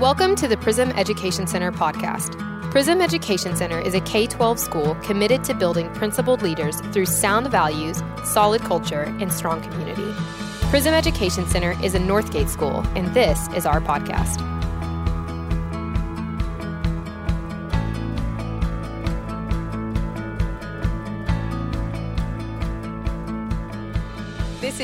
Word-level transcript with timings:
Welcome 0.00 0.36
to 0.36 0.46
the 0.46 0.56
Prism 0.56 0.92
Education 0.92 1.48
Center 1.48 1.72
podcast. 1.72 2.38
Prism 2.70 3.00
Education 3.00 3.56
Center 3.56 3.80
is 3.80 3.94
a 3.94 4.00
K 4.02 4.28
12 4.28 4.56
school 4.60 4.94
committed 5.02 5.42
to 5.42 5.54
building 5.54 5.92
principled 5.92 6.40
leaders 6.40 6.80
through 6.92 7.06
sound 7.06 7.48
values, 7.48 8.00
solid 8.22 8.62
culture, 8.62 9.02
and 9.18 9.32
strong 9.32 9.60
community. 9.60 10.14
Prism 10.70 10.94
Education 10.94 11.48
Center 11.48 11.74
is 11.82 11.96
a 11.96 11.98
Northgate 11.98 12.48
school, 12.48 12.86
and 12.94 13.12
this 13.12 13.48
is 13.56 13.66
our 13.66 13.80
podcast. 13.80 14.57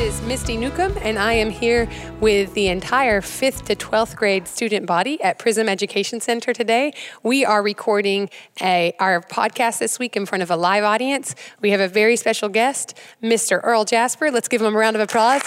Is 0.05 0.21
Misty 0.21 0.59
Newcomb, 0.59 0.98
and 1.00 1.18
I 1.18 1.32
am 1.32 1.48
here 1.48 1.88
with 2.20 2.52
the 2.52 2.69
entire 2.69 3.23
5th 3.23 3.62
to 3.62 3.74
12th 3.74 4.16
grade 4.16 4.47
student 4.47 4.84
body 4.84 5.19
at 5.23 5.38
Prism 5.38 5.66
Education 5.66 6.20
Center 6.20 6.52
today. 6.52 6.92
We 7.23 7.47
are 7.47 7.62
recording 7.62 8.28
a, 8.61 8.95
our 9.01 9.23
podcast 9.23 9.78
this 9.78 9.98
week 9.98 10.14
in 10.14 10.27
front 10.27 10.42
of 10.42 10.51
a 10.51 10.56
live 10.56 10.84
audience. 10.84 11.34
We 11.62 11.70
have 11.70 11.80
a 11.80 11.88
very 11.88 12.16
special 12.16 12.51
guest, 12.51 12.95
Mr. 13.23 13.61
Earl 13.62 13.87
Jasper. 13.87 14.30
Let's 14.30 14.48
give 14.48 14.61
him 14.61 14.75
a 14.75 14.78
round 14.78 14.95
of 14.95 15.01
applause. 15.01 15.41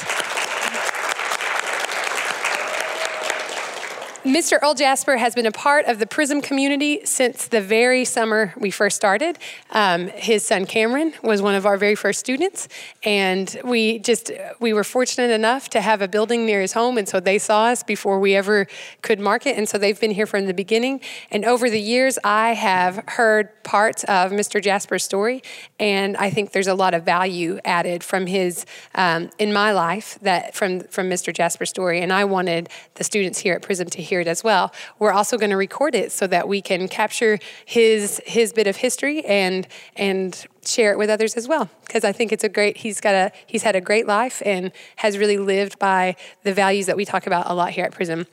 Mr. 4.28 4.62
Earl 4.62 4.74
Jasper 4.74 5.16
has 5.16 5.36
been 5.36 5.46
a 5.46 5.54
part 5.54 5.86
of 5.86 6.00
the 6.00 6.06
Prism 6.06 6.42
community 6.42 7.00
since 7.06 7.48
the 7.48 7.62
very 7.62 8.04
summer 8.04 8.54
we 8.58 8.70
first 8.70 8.98
started. 8.98 9.40
Um, 9.72 10.10
his 10.10 10.46
son 10.46 10.66
Cameron 10.66 11.14
was 11.24 11.42
one 11.42 11.56
of 11.56 11.66
our 11.66 11.78
very 11.78 11.96
first 11.96 12.20
students, 12.20 12.68
and 13.04 13.58
we 13.64 14.00
just 14.00 14.30
we 14.60 14.74
were 14.74 14.84
fortunate 14.84 15.32
enough 15.32 15.70
to 15.70 15.80
have 15.80 16.02
a 16.02 16.10
building 16.10 16.46
near 16.46 16.60
his 16.60 16.74
home, 16.74 16.98
and 16.98 17.08
so 17.08 17.22
they 17.22 17.38
saw 17.38 17.68
us 17.68 17.84
before 17.84 18.20
we 18.20 18.36
ever 18.36 18.68
could 19.02 19.22
market, 19.22 19.58
and 19.58 19.70
so 19.70 19.78
they've 19.78 20.00
been 20.00 20.12
here 20.12 20.26
from 20.26 20.46
the 20.46 20.54
beginning. 20.54 21.00
And 21.32 21.46
over 21.46 21.70
the 21.70 21.80
years, 21.80 22.20
I 22.22 22.54
have 22.54 23.06
heard 23.08 23.64
parts 23.64 24.04
of 24.06 24.34
Mr. 24.34 24.62
Jasper's 24.62 25.06
story, 25.06 25.42
and 25.80 26.18
I 26.18 26.32
think 26.32 26.52
there's 26.52 26.68
a 26.68 26.76
lot 26.76 26.94
of 26.94 27.04
value 27.04 27.62
added 27.64 28.04
from 28.04 28.26
his 28.26 28.66
um, 28.94 29.30
in 29.40 29.54
my 29.54 29.72
life 29.72 30.20
that 30.22 30.54
from 30.54 30.82
from 30.82 31.10
Mr. 31.10 31.34
Jasper's 31.34 31.70
story, 31.70 32.02
and 32.02 32.12
I 32.12 32.26
wanted 32.26 32.68
the 32.96 33.06
students 33.06 33.40
here 33.40 33.54
at 33.54 33.62
Prism 33.62 33.88
to 33.88 34.02
hear 34.02 34.17
hear 34.18 34.22
it 34.22 34.28
as 34.28 34.44
well. 34.44 34.74
We're 35.00 35.12
also 35.12 35.38
going 35.38 35.52
to 35.52 35.58
record 35.58 35.96
it 35.96 36.12
so 36.12 36.28
that 36.28 36.48
we 36.48 36.62
can 36.62 36.88
capture 36.88 37.40
his 37.66 38.22
his 38.26 38.54
bit 38.54 38.68
of 38.68 38.78
history 38.78 39.24
and 39.26 39.68
and 39.96 40.46
share 40.66 40.92
it 40.92 40.98
with 40.98 41.10
others 41.10 41.36
as 41.36 41.48
well 41.48 41.70
because 41.86 42.04
I 42.04 42.12
think 42.12 42.32
it's 42.32 42.44
a 42.44 42.50
great 42.50 42.78
he's 42.78 43.00
got 43.00 43.16
a 43.16 43.32
he's 43.46 43.64
had 43.64 43.76
a 43.76 43.82
great 43.82 44.08
life 44.08 44.42
and 44.46 44.72
has 44.98 45.18
really 45.18 45.38
lived 45.38 45.80
by 45.80 46.16
the 46.44 46.54
values 46.54 46.88
that 46.88 46.98
we 46.98 47.06
talk 47.06 47.28
about 47.28 47.50
a 47.50 47.54
lot 47.54 47.72
here 47.72 47.86
at 47.86 47.92
Prism. 47.92 48.26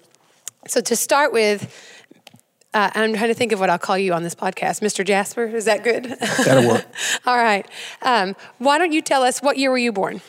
So 0.66 0.80
to 0.80 0.96
start 0.96 1.32
with 1.32 1.70
uh, 2.74 2.90
I'm 2.94 3.14
trying 3.14 3.28
to 3.28 3.34
think 3.34 3.52
of 3.52 3.60
what 3.60 3.70
I'll 3.70 3.78
call 3.78 3.96
you 3.96 4.12
on 4.12 4.24
this 4.24 4.34
podcast. 4.34 4.82
Mr. 4.82 5.06
Jasper, 5.06 5.44
is 5.44 5.66
that 5.66 5.84
good? 5.84 6.06
That'll 6.44 6.68
work. 6.68 6.84
All 7.26 7.36
right. 7.36 7.64
Um, 8.02 8.34
why 8.58 8.78
don't 8.78 8.90
you 8.90 9.00
tell 9.00 9.22
us 9.22 9.40
what 9.40 9.56
year 9.56 9.70
were 9.70 9.78
you 9.78 9.92
born? 9.92 10.20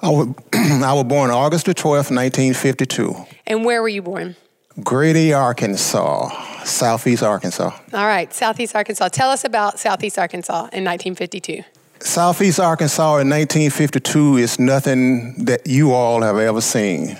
I 0.00 0.08
was, 0.08 0.28
I 0.54 0.94
was 0.94 1.04
born 1.04 1.30
August 1.30 1.66
the 1.66 1.74
12th, 1.74 2.10
1952. 2.10 3.14
And 3.46 3.66
where 3.66 3.82
were 3.82 3.90
you 3.90 4.00
born? 4.00 4.36
Grady, 4.80 5.32
Arkansas, 5.32 6.30
Southeast 6.64 7.22
Arkansas. 7.22 7.70
All 7.92 8.06
right, 8.06 8.32
Southeast 8.32 8.74
Arkansas. 8.74 9.08
Tell 9.08 9.30
us 9.30 9.44
about 9.44 9.78
Southeast 9.78 10.18
Arkansas 10.18 10.68
in 10.72 10.84
1952. 10.84 11.62
Southeast 12.00 12.58
Arkansas 12.58 13.18
in 13.18 13.28
1952 13.28 14.38
is 14.38 14.58
nothing 14.58 15.44
that 15.44 15.66
you 15.66 15.92
all 15.92 16.22
have 16.22 16.36
ever 16.36 16.60
seen. 16.60 17.18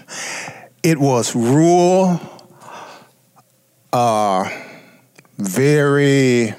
It 0.82 0.98
was 0.98 1.36
rural, 1.36 2.20
uh, 3.92 4.48
very 5.38 6.54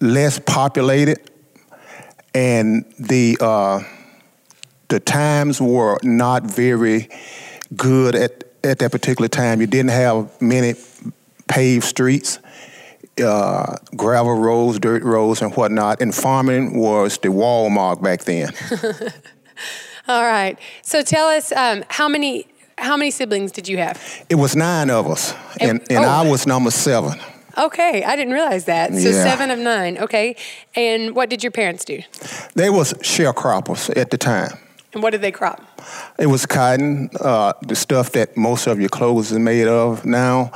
less 0.00 0.38
populated, 0.38 1.30
and 2.34 2.84
the 2.98 3.36
uh, 3.40 3.82
the 4.88 5.00
times 5.00 5.60
were 5.60 5.98
not 6.02 6.44
very 6.44 7.08
good 7.76 8.14
at 8.14 8.51
at 8.64 8.78
that 8.78 8.92
particular 8.92 9.28
time, 9.28 9.60
you 9.60 9.66
didn't 9.66 9.90
have 9.90 10.40
many 10.40 10.74
paved 11.48 11.84
streets, 11.84 12.38
uh, 13.22 13.76
gravel 13.96 14.34
roads, 14.34 14.78
dirt 14.78 15.02
roads, 15.02 15.42
and 15.42 15.54
whatnot. 15.54 16.00
And 16.00 16.14
farming 16.14 16.78
was 16.78 17.18
the 17.18 17.30
wall 17.30 17.70
mark 17.70 18.02
back 18.02 18.24
then. 18.24 18.52
All 20.08 20.22
right. 20.22 20.58
So 20.82 21.02
tell 21.02 21.28
us 21.28 21.52
um, 21.52 21.84
how 21.88 22.08
many 22.08 22.46
how 22.78 22.96
many 22.96 23.10
siblings 23.10 23.52
did 23.52 23.68
you 23.68 23.78
have? 23.78 24.24
It 24.28 24.34
was 24.34 24.56
nine 24.56 24.90
of 24.90 25.06
us, 25.06 25.34
and, 25.60 25.70
and, 25.70 25.92
and 25.92 26.04
oh. 26.04 26.08
I 26.08 26.28
was 26.28 26.46
number 26.46 26.70
seven. 26.70 27.20
Okay, 27.56 28.02
I 28.02 28.16
didn't 28.16 28.32
realize 28.32 28.64
that. 28.64 28.92
So 28.92 29.10
yeah. 29.10 29.22
seven 29.22 29.50
of 29.50 29.58
nine. 29.58 29.98
Okay, 29.98 30.36
and 30.74 31.14
what 31.14 31.28
did 31.28 31.44
your 31.44 31.52
parents 31.52 31.84
do? 31.84 32.00
They 32.54 32.70
was 32.70 32.94
sharecroppers 32.94 33.94
at 33.96 34.10
the 34.10 34.18
time. 34.18 34.58
And 34.94 35.02
what 35.02 35.10
did 35.10 35.22
they 35.22 35.32
crop? 35.32 35.62
It 36.18 36.26
was 36.26 36.44
cotton, 36.44 37.08
uh, 37.20 37.54
the 37.62 37.74
stuff 37.74 38.12
that 38.12 38.36
most 38.36 38.66
of 38.66 38.78
your 38.78 38.90
clothes 38.90 39.32
are 39.32 39.38
made 39.38 39.66
of 39.66 40.04
now. 40.04 40.50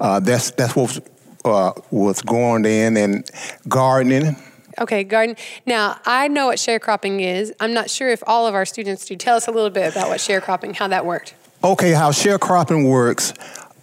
Uh, 0.00 0.18
that's 0.18 0.50
that's 0.52 0.74
what 0.74 0.88
was, 0.88 1.00
uh, 1.44 1.72
was 1.90 2.22
going 2.22 2.64
in, 2.64 2.96
and 2.96 3.30
gardening. 3.68 4.36
Okay, 4.80 5.04
garden. 5.04 5.36
Now 5.66 6.00
I 6.06 6.28
know 6.28 6.46
what 6.46 6.58
sharecropping 6.58 7.20
is. 7.20 7.52
I'm 7.60 7.74
not 7.74 7.90
sure 7.90 8.08
if 8.08 8.22
all 8.26 8.46
of 8.46 8.54
our 8.54 8.64
students 8.64 9.04
do. 9.04 9.16
Tell 9.16 9.36
us 9.36 9.46
a 9.46 9.50
little 9.50 9.70
bit 9.70 9.92
about 9.92 10.08
what 10.08 10.18
sharecropping, 10.18 10.74
how 10.74 10.88
that 10.88 11.04
worked. 11.04 11.34
Okay, 11.62 11.92
how 11.92 12.10
sharecropping 12.10 12.88
works. 12.88 13.34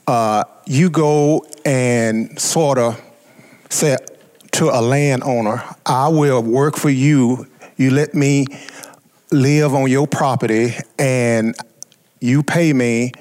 Uh, 0.07 0.43
you 0.65 0.89
go 0.89 1.45
and 1.63 2.39
sort 2.41 2.79
of 2.79 2.99
say 3.69 3.95
to 4.53 4.69
a 4.69 4.81
landowner, 4.81 5.63
"I 5.85 6.07
will 6.07 6.41
work 6.41 6.77
for 6.77 6.89
you. 6.89 7.45
You 7.77 7.91
let 7.91 8.15
me." 8.15 8.47
Live 9.31 9.73
on 9.73 9.89
your 9.89 10.07
property 10.07 10.73
and 10.97 11.55
you 12.19 12.43
pay 12.43 12.73
me 12.73 13.11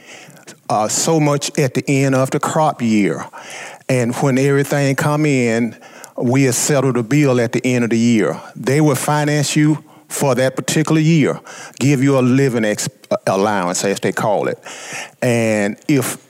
uh, 0.69 0.89
so 0.89 1.21
much 1.21 1.57
at 1.59 1.75
the 1.75 1.85
end 1.87 2.15
of 2.15 2.31
the 2.31 2.41
crop 2.41 2.83
year. 2.83 3.25
And 3.89 4.15
when 4.17 4.39
everything 4.39 4.97
come 4.97 5.27
in, 5.27 5.77
we 6.17 6.51
settle 6.53 6.93
the 6.93 7.03
bill 7.03 7.41
at 7.41 7.53
the 7.53 7.65
end 7.65 7.85
of 7.85 7.91
the 7.91 7.99
year. 7.99 8.41
They 8.57 8.81
will 8.81 8.97
finance 8.97 9.57
you 9.57 9.85
for 10.09 10.35
that 10.35 10.57
particular 10.57 11.01
year, 11.01 11.41
give 11.79 12.03
you 12.03 12.19
a 12.19 12.21
living 12.21 12.65
ex- 12.65 12.89
uh, 13.11 13.17
allowance, 13.27 13.85
as 13.85 14.01
they 14.01 14.13
call 14.13 14.49
it. 14.49 14.59
And 15.23 15.79
if 15.87 16.27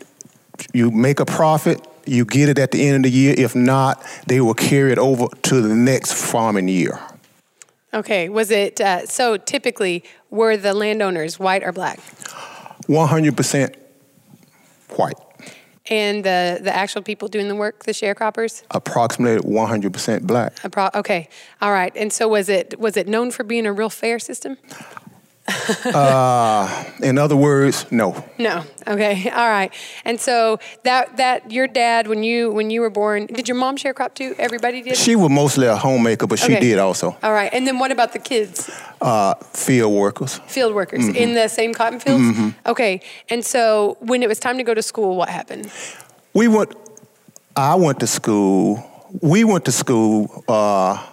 you 0.73 0.91
make 0.91 1.21
a 1.21 1.25
profit, 1.25 1.87
you 2.05 2.25
get 2.25 2.49
it 2.49 2.59
at 2.59 2.73
the 2.73 2.87
end 2.87 2.97
of 2.97 3.03
the 3.05 3.17
year. 3.17 3.35
If 3.37 3.55
not, 3.55 4.05
they 4.27 4.41
will 4.41 4.55
carry 4.55 4.93
it 4.93 4.99
over 4.99 5.29
to 5.29 5.61
the 5.61 5.75
next 5.75 6.13
farming 6.13 6.69
year. 6.69 6.99
Okay, 7.95 8.29
was 8.29 8.51
it 8.51 8.81
uh, 8.81 9.07
so 9.07 9.37
typically 9.37 10.05
were 10.31 10.57
the 10.57 10.75
landowners 10.75 11.39
white 11.39 11.63
or 11.63 11.73
black? 11.73 11.99
100% 12.89 13.75
white. 14.91 15.15
And 15.91 16.23
the, 16.23 16.59
the 16.63 16.75
actual 16.75 17.01
people 17.01 17.29
doing 17.29 17.49
the 17.49 17.55
work, 17.55 17.85
the 17.85 17.93
sharecroppers? 17.93 18.63
Approximately 18.73 19.51
100% 19.51 20.23
black. 20.23 20.55
Appro- 20.57 20.95
okay, 20.95 21.29
all 21.63 21.73
right. 21.73 21.93
And 21.97 22.13
so 22.13 22.29
was 22.29 22.51
it 22.51 22.79
was 22.79 22.97
it 22.99 23.09
known 23.09 23.31
for 23.31 23.43
being 23.43 23.65
a 23.65 23.73
real 23.73 23.89
fair 23.89 24.19
system? 24.19 24.59
Uh, 25.85 26.85
in 27.03 27.19
other 27.19 27.37
words, 27.37 27.91
no. 27.91 28.25
No. 28.39 28.65
Okay. 28.87 29.31
All 29.35 29.49
right. 29.49 29.73
And 30.05 30.21
so 30.21 30.59
that 30.85 31.17
that 31.17 31.51
your 31.51 31.67
dad 31.67 32.07
when 32.07 32.23
you 32.23 32.51
when 32.51 32.71
you 32.71 32.81
were 32.81 32.91
born, 32.91 33.27
did 33.27 33.49
your 33.49 33.57
mom 33.57 33.77
share 33.77 33.95
crop 33.95 34.15
too? 34.15 34.35
Everybody 34.39 34.83
did. 34.83 34.97
She 34.97 35.17
was 35.17 35.31
mostly 35.31 35.67
a 35.67 35.77
homemaker, 35.77 36.27
but 36.27 36.43
okay. 36.43 36.55
she 36.55 36.61
did 36.61 36.79
also. 36.79 37.17
All 37.23 37.33
right. 37.33 37.51
And 37.53 37.67
then 37.67 37.79
what 37.79 37.93
about 37.93 38.13
the 38.13 38.19
kids? 38.19 38.71
Uh, 39.01 39.35
field 39.35 39.93
workers. 39.93 40.39
Field 40.47 40.75
workers 40.75 41.05
mm-hmm. 41.05 41.17
in 41.17 41.35
the 41.35 41.49
same 41.49 41.73
cotton 41.75 42.01
fields. 42.01 42.25
Mm-hmm. 42.25 42.71
Okay. 42.71 43.01
And 43.29 43.45
so 43.45 43.97
when 44.01 44.23
it 44.23 44.29
was 44.29 44.39
time 44.39 44.59
to 44.59 44.65
go 44.65 44.75
to 44.75 44.83
school, 44.83 45.17
what 45.17 45.29
happened? 45.29 45.71
We 46.35 46.49
went. 46.49 46.75
I 47.57 47.75
went 47.75 48.01
to 48.01 48.07
school. 48.07 48.85
We 49.21 49.45
went 49.45 49.65
to 49.65 49.73
school. 49.73 50.45
Uh, 50.47 51.05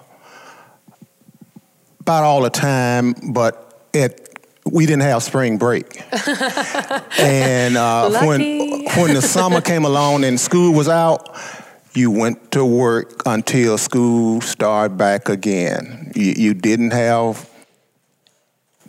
about 2.06 2.24
all 2.24 2.44
the 2.44 2.52
time, 2.52 3.16
but 3.34 3.82
at 3.96 4.25
we 4.66 4.86
didn't 4.86 5.04
have 5.04 5.24
spring 5.24 5.58
break. 5.58 6.02
and 7.20 7.78
uh, 7.78 8.10
when 8.22 8.86
when 8.98 9.14
the 9.14 9.22
summer 9.22 9.62
came 9.62 9.86
along 9.86 10.24
and 10.24 10.40
school 10.40 10.74
was 10.74 10.90
out, 10.90 11.38
you 11.94 12.12
went 12.12 12.52
to 12.52 12.66
work 12.66 13.22
until 13.26 13.78
school 13.78 14.42
started 14.42 14.98
back 14.98 15.30
again. 15.30 16.12
You, 16.16 16.34
you 16.36 16.54
didn't 16.54 16.92
have 16.92 17.50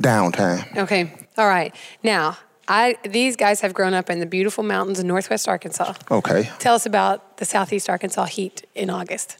downtime. 0.01 0.77
Okay. 0.77 1.13
All 1.37 1.47
right. 1.47 1.75
Now, 2.03 2.39
I 2.69 2.97
these 3.05 3.37
guys 3.37 3.61
have 3.61 3.75
grown 3.75 3.95
up 3.95 4.09
in 4.09 4.21
the 4.21 4.27
beautiful 4.27 4.65
mountains 4.65 4.99
of 4.99 5.05
northwest 5.05 5.47
Arkansas. 5.47 5.95
Okay. 6.11 6.51
Tell 6.59 6.75
us 6.75 6.87
about 6.87 7.37
the 7.37 7.45
southeast 7.45 7.91
Arkansas 7.91 8.25
heat 8.25 8.65
in 8.75 8.91
August. 8.91 9.39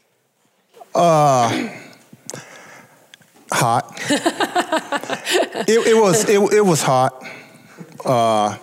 Uh 0.93 1.69
hot. 3.51 3.93
it, 4.09 5.87
it, 5.87 5.99
was 5.99 6.27
it, 6.29 6.39
it, 6.53 6.65
was 6.65 6.81
hot. 6.81 7.23
Uh, 8.05 8.57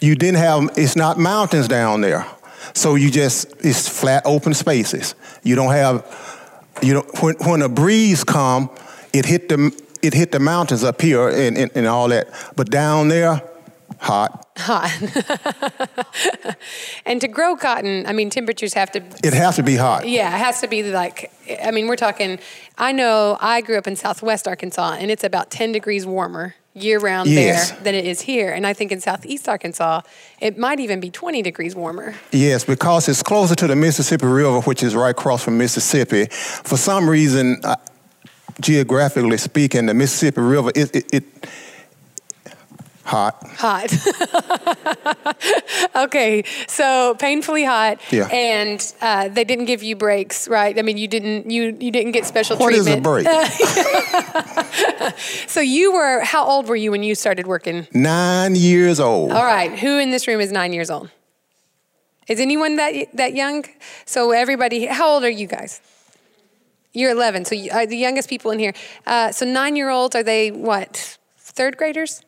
you 0.00 0.14
didn't 0.14 0.38
have 0.38 0.70
it's 0.76 0.96
not 0.96 1.18
mountains 1.18 1.68
down 1.68 2.00
there, 2.00 2.26
so 2.74 2.94
you 2.94 3.10
just 3.10 3.52
it's 3.64 3.88
flat 3.88 4.22
open 4.24 4.54
spaces. 4.54 5.14
You 5.42 5.56
don't 5.56 5.72
have 5.72 6.04
you 6.82 6.94
know 6.94 7.04
when 7.20 7.34
when 7.36 7.62
a 7.62 7.68
breeze 7.68 8.24
come, 8.24 8.70
it 9.12 9.24
hit 9.24 9.48
the 9.48 9.72
it 10.02 10.14
hit 10.14 10.32
the 10.32 10.40
mountains 10.40 10.84
up 10.84 11.00
here 11.00 11.28
and, 11.28 11.56
and, 11.56 11.70
and 11.74 11.86
all 11.86 12.08
that, 12.08 12.28
but 12.54 12.70
down 12.70 13.08
there, 13.08 13.42
hot. 13.98 14.48
Hot. 14.58 14.90
and 17.06 17.20
to 17.20 17.28
grow 17.28 17.56
cotton, 17.56 18.06
I 18.06 18.12
mean, 18.12 18.30
temperatures 18.30 18.74
have 18.74 18.90
to. 18.92 19.02
It 19.22 19.34
has 19.34 19.56
to 19.56 19.62
be 19.62 19.76
hot. 19.76 20.08
Yeah, 20.08 20.34
it 20.34 20.38
has 20.38 20.60
to 20.60 20.68
be 20.68 20.82
like. 20.82 21.32
I 21.62 21.70
mean, 21.70 21.86
we're 21.86 21.96
talking. 21.96 22.38
I 22.78 22.92
know 22.92 23.36
I 23.40 23.60
grew 23.60 23.76
up 23.78 23.86
in 23.86 23.96
Southwest 23.96 24.48
Arkansas, 24.48 24.96
and 24.98 25.10
it's 25.10 25.24
about 25.24 25.50
ten 25.50 25.72
degrees 25.72 26.06
warmer 26.06 26.54
year 26.74 26.98
round 26.98 27.28
Yes. 27.30 27.70
there 27.70 27.80
than 27.84 27.94
it 27.94 28.04
is 28.04 28.20
here. 28.20 28.52
And 28.52 28.66
I 28.66 28.74
think 28.74 28.92
in 28.92 29.00
Southeast 29.00 29.48
Arkansas, 29.48 30.02
it 30.40 30.58
might 30.58 30.78
even 30.80 31.00
be 31.00 31.10
twenty 31.10 31.42
degrees 31.42 31.74
warmer. 31.74 32.14
Yes, 32.32 32.64
because 32.64 33.08
it's 33.08 33.22
closer 33.22 33.54
to 33.56 33.66
the 33.66 33.76
Mississippi 33.76 34.26
River, 34.26 34.60
which 34.60 34.82
is 34.82 34.94
right 34.94 35.10
across 35.10 35.42
from 35.44 35.58
Mississippi. 35.58 36.26
For 36.26 36.76
some 36.76 37.08
reason, 37.08 37.60
uh, 37.64 37.76
geographically 38.60 39.38
speaking, 39.38 39.86
the 39.86 39.94
Mississippi 39.94 40.40
River 40.40 40.70
it, 40.74 40.94
it, 40.94 41.14
it 41.14 41.24
hot. 43.06 43.42
Hot. 43.56 43.90
okay, 46.04 46.44
so 46.66 47.14
painfully 47.18 47.64
hot. 47.64 48.00
Yeah. 48.10 48.26
And 48.28 48.80
uh, 49.00 49.28
they 49.28 49.44
didn't 49.44 49.64
give 49.66 49.82
you 49.82 49.96
breaks, 49.96 50.48
right? 50.48 50.78
I 50.78 50.82
mean, 50.82 50.98
you 50.98 51.08
didn't 51.08 51.50
you 51.50 51.76
you 51.80 51.90
didn't 51.90 52.12
get 52.12 52.26
special 52.26 52.56
treatment. 52.56 53.06
What 53.06 53.20
is 53.20 53.26
a 53.26 53.32
break? 53.32 55.12
So 55.46 55.60
you 55.60 55.92
were 55.92 56.20
how 56.22 56.44
old 56.44 56.68
were 56.68 56.76
you 56.76 56.90
when 56.90 57.02
you 57.02 57.14
started 57.14 57.46
working? 57.46 57.86
Nine 57.94 58.54
years 58.56 59.00
old. 59.00 59.32
All 59.32 59.44
right, 59.44 59.78
who 59.78 59.98
in 59.98 60.10
this 60.10 60.26
room 60.26 60.40
is 60.40 60.52
nine 60.52 60.72
years 60.72 60.90
old? 60.90 61.10
Is 62.28 62.40
anyone 62.40 62.76
that 62.76 62.92
that 63.14 63.34
young? 63.34 63.64
So 64.04 64.32
everybody, 64.32 64.86
how 64.86 65.08
old 65.08 65.24
are 65.24 65.30
you 65.30 65.46
guys? 65.46 65.80
You're 66.92 67.10
11, 67.12 67.44
so 67.44 67.54
you 67.54 67.70
are 67.72 67.84
the 67.86 67.96
youngest 67.96 68.28
people 68.28 68.50
in 68.50 68.58
here. 68.58 68.72
Uh, 69.06 69.30
so 69.30 69.44
nine 69.44 69.76
year 69.76 69.90
olds 69.90 70.16
are 70.16 70.22
they 70.22 70.50
what? 70.50 71.18
Third 71.36 71.76
graders? 71.76 72.22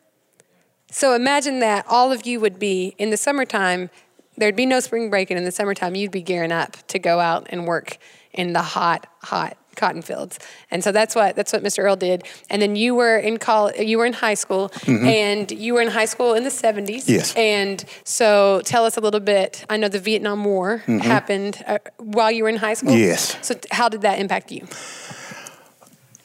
So 0.91 1.13
imagine 1.13 1.59
that 1.59 1.85
all 1.87 2.11
of 2.11 2.25
you 2.25 2.39
would 2.39 2.59
be 2.59 2.95
in 2.97 3.09
the 3.09 3.17
summertime. 3.17 3.89
There'd 4.37 4.55
be 4.55 4.65
no 4.65 4.79
spring 4.79 5.09
break, 5.09 5.29
and 5.29 5.37
in 5.37 5.43
the 5.43 5.51
summertime, 5.51 5.95
you'd 5.95 6.11
be 6.11 6.21
gearing 6.21 6.51
up 6.51 6.77
to 6.87 6.99
go 6.99 7.19
out 7.19 7.47
and 7.49 7.67
work 7.67 7.97
in 8.33 8.53
the 8.53 8.61
hot, 8.61 9.07
hot 9.21 9.57
cotton 9.75 10.01
fields. 10.01 10.37
And 10.69 10.83
so 10.83 10.91
that's 10.91 11.15
what 11.15 11.35
that's 11.35 11.53
what 11.53 11.63
Mr. 11.63 11.83
Earl 11.83 11.95
did. 11.95 12.23
And 12.49 12.61
then 12.61 12.75
you 12.75 12.93
were 12.95 13.17
in 13.17 13.37
college, 13.37 13.79
you 13.79 13.97
were 13.97 14.05
in 14.05 14.13
high 14.13 14.33
school, 14.33 14.71
and 14.85 15.49
you 15.51 15.73
were 15.73 15.81
in 15.81 15.87
high 15.87 16.05
school 16.05 16.33
in 16.33 16.43
the 16.43 16.49
70s. 16.49 16.85
Mm-hmm. 16.85 17.11
Yes. 17.11 17.33
And 17.35 17.83
so 18.03 18.61
tell 18.65 18.85
us 18.85 18.97
a 18.97 19.01
little 19.01 19.19
bit. 19.19 19.65
I 19.69 19.77
know 19.77 19.87
the 19.87 19.99
Vietnam 19.99 20.43
War 20.43 20.77
happened 20.87 21.63
uh, 21.65 21.79
while 21.97 22.31
you 22.31 22.43
were 22.43 22.49
in 22.49 22.57
high 22.57 22.73
school. 22.73 22.91
Mm-hmm. 22.91 22.99
Yes. 22.99 23.37
So 23.41 23.55
t- 23.55 23.67
how 23.71 23.89
did 23.89 24.01
that 24.01 24.19
impact 24.19 24.51
you? 24.51 24.67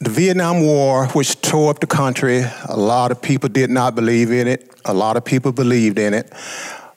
The 0.05 0.11
Vietnam 0.11 0.61
War, 0.61 1.07
which 1.09 1.41
tore 1.41 1.71
up 1.71 1.81
the 1.81 1.87
country, 1.87 2.45
a 2.69 2.77
lot 2.77 3.11
of 3.11 3.23
people 3.23 3.49
did 3.49 3.71
not 3.71 3.95
believe 3.95 4.31
in 4.31 4.47
it. 4.47 4.71
A 4.85 4.93
lot 4.93 5.17
of 5.17 5.25
people 5.25 5.51
believed 5.51 5.99
in 5.99 6.13
it. 6.13 6.31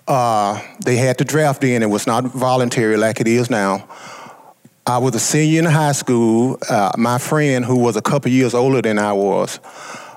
Uh, 0.10 0.62
they 0.84 0.98
had 0.98 1.18
to 1.20 1.24
draft 1.24 1.64
in. 1.64 1.84
It 1.84 1.90
was 1.90 2.06
not 2.06 2.26
voluntary 2.26 2.98
like 2.98 3.22
it 3.22 3.28
is 3.30 3.50
now. 3.50 3.88
I 4.86 4.98
was 4.98 5.16
a 5.16 5.22
senior 5.22 5.60
in 5.60 5.66
high 5.66 5.94
school. 5.94 6.58
Uh, 6.70 6.92
my 6.98 7.18
friend, 7.18 7.64
who 7.64 7.80
was 7.80 7.96
a 7.96 8.02
couple 8.02 8.30
years 8.30 8.54
older 8.54 8.82
than 8.82 9.00
I 9.00 9.14
was, 9.14 9.62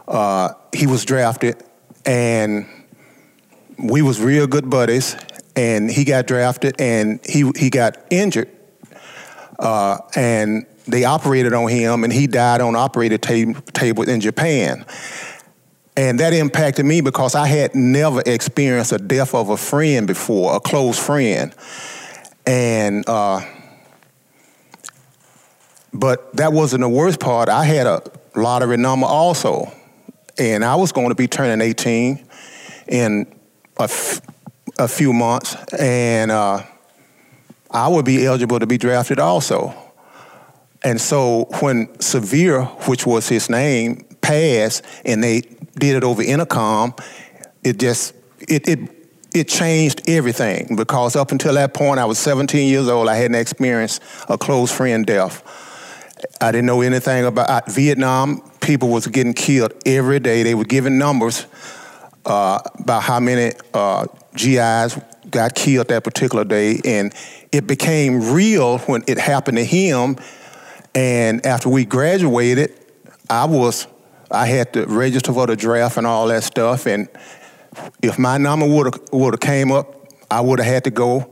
uh, 0.08 0.54
he 0.74 0.88
was 0.88 1.04
drafted, 1.04 1.62
and 2.04 2.66
we 3.78 4.02
was 4.02 4.20
real 4.20 4.48
good 4.48 4.68
buddies. 4.68 5.14
And 5.54 5.88
he 5.88 6.02
got 6.02 6.26
drafted, 6.26 6.80
and 6.80 7.20
he 7.24 7.48
he 7.56 7.70
got 7.70 7.98
injured, 8.10 8.50
uh, 9.60 9.98
and 10.16 10.66
they 10.92 11.04
operated 11.04 11.52
on 11.52 11.68
him, 11.68 12.04
and 12.04 12.12
he 12.12 12.26
died 12.26 12.60
on 12.60 12.74
ta- 12.74 13.60
table 13.72 14.08
in 14.08 14.20
Japan. 14.20 14.84
And 15.96 16.20
that 16.20 16.32
impacted 16.32 16.86
me 16.86 17.00
because 17.00 17.34
I 17.34 17.46
had 17.46 17.74
never 17.74 18.22
experienced 18.24 18.92
a 18.92 18.98
death 18.98 19.34
of 19.34 19.50
a 19.50 19.56
friend 19.56 20.06
before, 20.06 20.56
a 20.56 20.60
close 20.60 20.98
friend. 20.98 21.54
And 22.46 23.06
uh, 23.08 23.42
but 25.92 26.34
that 26.36 26.52
wasn't 26.52 26.82
the 26.82 26.88
worst 26.88 27.20
part. 27.20 27.48
I 27.48 27.64
had 27.64 27.86
a 27.86 28.02
lottery 28.34 28.76
number 28.76 29.06
also, 29.06 29.72
and 30.38 30.64
I 30.64 30.76
was 30.76 30.92
going 30.92 31.08
to 31.08 31.14
be 31.14 31.26
turning 31.26 31.60
18 31.60 32.24
in 32.88 33.34
a, 33.78 33.82
f- 33.82 34.20
a 34.78 34.88
few 34.88 35.12
months, 35.12 35.56
and 35.72 36.30
uh, 36.30 36.62
I 37.70 37.88
would 37.88 38.04
be 38.04 38.24
eligible 38.24 38.58
to 38.58 38.66
be 38.66 38.78
drafted 38.78 39.18
also. 39.18 39.74
And 40.82 41.00
so 41.00 41.46
when 41.60 42.00
Severe, 42.00 42.64
which 42.64 43.06
was 43.06 43.28
his 43.28 43.50
name, 43.50 44.06
passed, 44.20 44.82
and 45.04 45.22
they 45.22 45.42
did 45.78 45.96
it 45.96 46.04
over 46.04 46.22
intercom, 46.22 46.94
it 47.62 47.78
just 47.78 48.14
it 48.48 48.66
it 48.68 48.78
it 49.34 49.48
changed 49.48 50.08
everything 50.08 50.74
because 50.76 51.16
up 51.16 51.32
until 51.32 51.54
that 51.54 51.74
point, 51.74 52.00
I 52.00 52.04
was 52.04 52.18
17 52.18 52.68
years 52.68 52.88
old. 52.88 53.08
I 53.08 53.16
hadn't 53.16 53.36
experienced 53.36 54.02
a 54.28 54.36
close 54.36 54.72
friend 54.72 55.06
death. 55.06 55.42
I 56.40 56.52
didn't 56.52 56.66
know 56.66 56.80
anything 56.80 57.24
about 57.24 57.48
uh, 57.48 57.60
Vietnam. 57.70 58.40
People 58.60 58.88
was 58.88 59.06
getting 59.06 59.34
killed 59.34 59.72
every 59.86 60.20
day. 60.20 60.42
They 60.42 60.54
were 60.54 60.64
giving 60.64 60.98
numbers 60.98 61.46
uh, 62.26 62.60
about 62.78 63.02
how 63.02 63.20
many 63.20 63.54
uh, 63.72 64.06
GIs 64.34 64.98
got 65.30 65.54
killed 65.54 65.88
that 65.88 66.04
particular 66.04 66.44
day, 66.44 66.80
and 66.84 67.14
it 67.52 67.66
became 67.66 68.32
real 68.32 68.78
when 68.80 69.04
it 69.06 69.18
happened 69.18 69.58
to 69.58 69.64
him. 69.64 70.16
And 70.94 71.44
after 71.46 71.68
we 71.68 71.84
graduated, 71.84 72.72
I 73.28 73.44
was 73.44 73.86
I 74.30 74.46
had 74.46 74.72
to 74.74 74.86
register 74.86 75.32
for 75.32 75.46
the 75.46 75.56
draft 75.56 75.96
and 75.96 76.06
all 76.06 76.28
that 76.28 76.44
stuff. 76.44 76.86
And 76.86 77.08
if 78.02 78.18
my 78.18 78.38
number 78.38 78.66
would 78.66 78.94
have 78.94 79.02
would 79.12 79.34
have 79.34 79.40
came 79.40 79.72
up, 79.72 80.08
I 80.30 80.40
would 80.40 80.58
have 80.58 80.68
had 80.68 80.84
to 80.84 80.90
go 80.90 81.30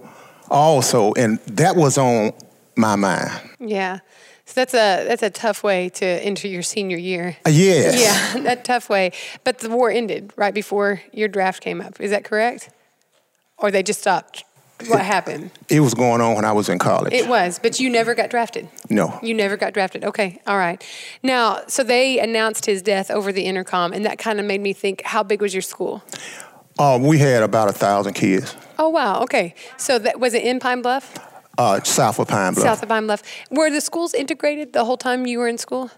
also. 0.51 1.13
And 1.15 1.39
that 1.47 1.77
was 1.77 1.99
on 1.99 2.33
my 2.77 2.97
mind. 2.97 3.31
Yeah. 3.61 4.01
So 4.47 4.55
that's 4.55 4.73
a 4.75 5.05
that's 5.07 5.23
a 5.23 5.31
tough 5.31 5.63
way 5.63 5.91
to 5.91 6.07
enter 6.07 6.49
your 6.49 6.63
senior 6.63 6.97
year. 6.97 7.37
Uh, 7.47 7.51
Yes. 7.51 8.01
Yeah, 8.01 8.43
that 8.45 8.65
tough 8.65 8.89
way. 8.89 9.13
But 9.45 9.59
the 9.59 9.69
war 9.69 9.91
ended 9.91 10.33
right 10.37 10.55
before 10.55 11.03
your 11.13 11.29
draft 11.29 11.63
came 11.63 11.81
up. 11.81 12.01
Is 12.01 12.11
that 12.11 12.25
correct? 12.25 12.71
Or 13.59 13.71
they 13.71 13.83
just 13.83 14.01
stopped? 14.01 14.45
What 14.87 15.01
happened? 15.01 15.51
It 15.69 15.81
was 15.81 15.93
going 15.95 16.21
on 16.21 16.37
when 16.37 16.45
I 16.45 16.53
was 16.53 16.69
in 16.69 16.79
college. 16.79 17.13
It 17.13 17.27
was, 17.29 17.59
but 17.59 17.81
you 17.81 17.91
never 17.91 18.15
got 18.15 18.31
drafted. 18.31 18.69
no. 18.89 19.19
You 19.23 19.35
never 19.35 19.57
got 19.57 19.75
drafted. 19.75 20.05
Okay, 20.05 20.41
all 20.47 20.57
right. 20.57 20.83
Now, 21.23 21.63
so 21.67 21.83
they 21.83 22.21
announced 22.21 22.65
his 22.67 22.81
death 22.83 23.11
over 23.11 23.33
the 23.33 23.43
intercom, 23.43 23.93
and 23.93 24.05
that 24.05 24.19
kind 24.19 24.39
of 24.39 24.47
made 24.47 24.61
me 24.61 24.73
think: 24.73 25.03
How 25.05 25.23
big 25.25 25.41
was 25.43 25.53
your 25.53 25.63
school? 25.63 26.03
Uh, 26.79 26.97
we 27.03 27.19
had 27.19 27.43
about 27.43 27.69
a 27.69 27.73
thousand 27.73 28.13
kids. 28.15 28.55
Oh 28.79 28.89
wow. 28.89 29.23
Okay. 29.23 29.55
So 29.77 29.99
that 29.99 30.21
was 30.21 30.33
it 30.35 30.45
in 30.45 30.61
Pine 30.61 30.81
Bluff, 30.83 31.19
Uh, 31.59 31.83
south 31.83 32.21
of 32.21 32.29
Pine 32.29 32.55
Bluff. 32.55 32.65
south 32.65 32.83
of 32.85 32.89
Pine 32.89 33.07
Bluff. 33.07 33.23
Were 33.51 33.71
the 33.71 33.81
schools 33.81 34.15
integrated 34.15 34.73
the 34.75 34.85
whole 34.85 34.97
time 34.97 35.27
you 35.27 35.41
were 35.41 35.49
in 35.49 35.59
school? 35.59 35.91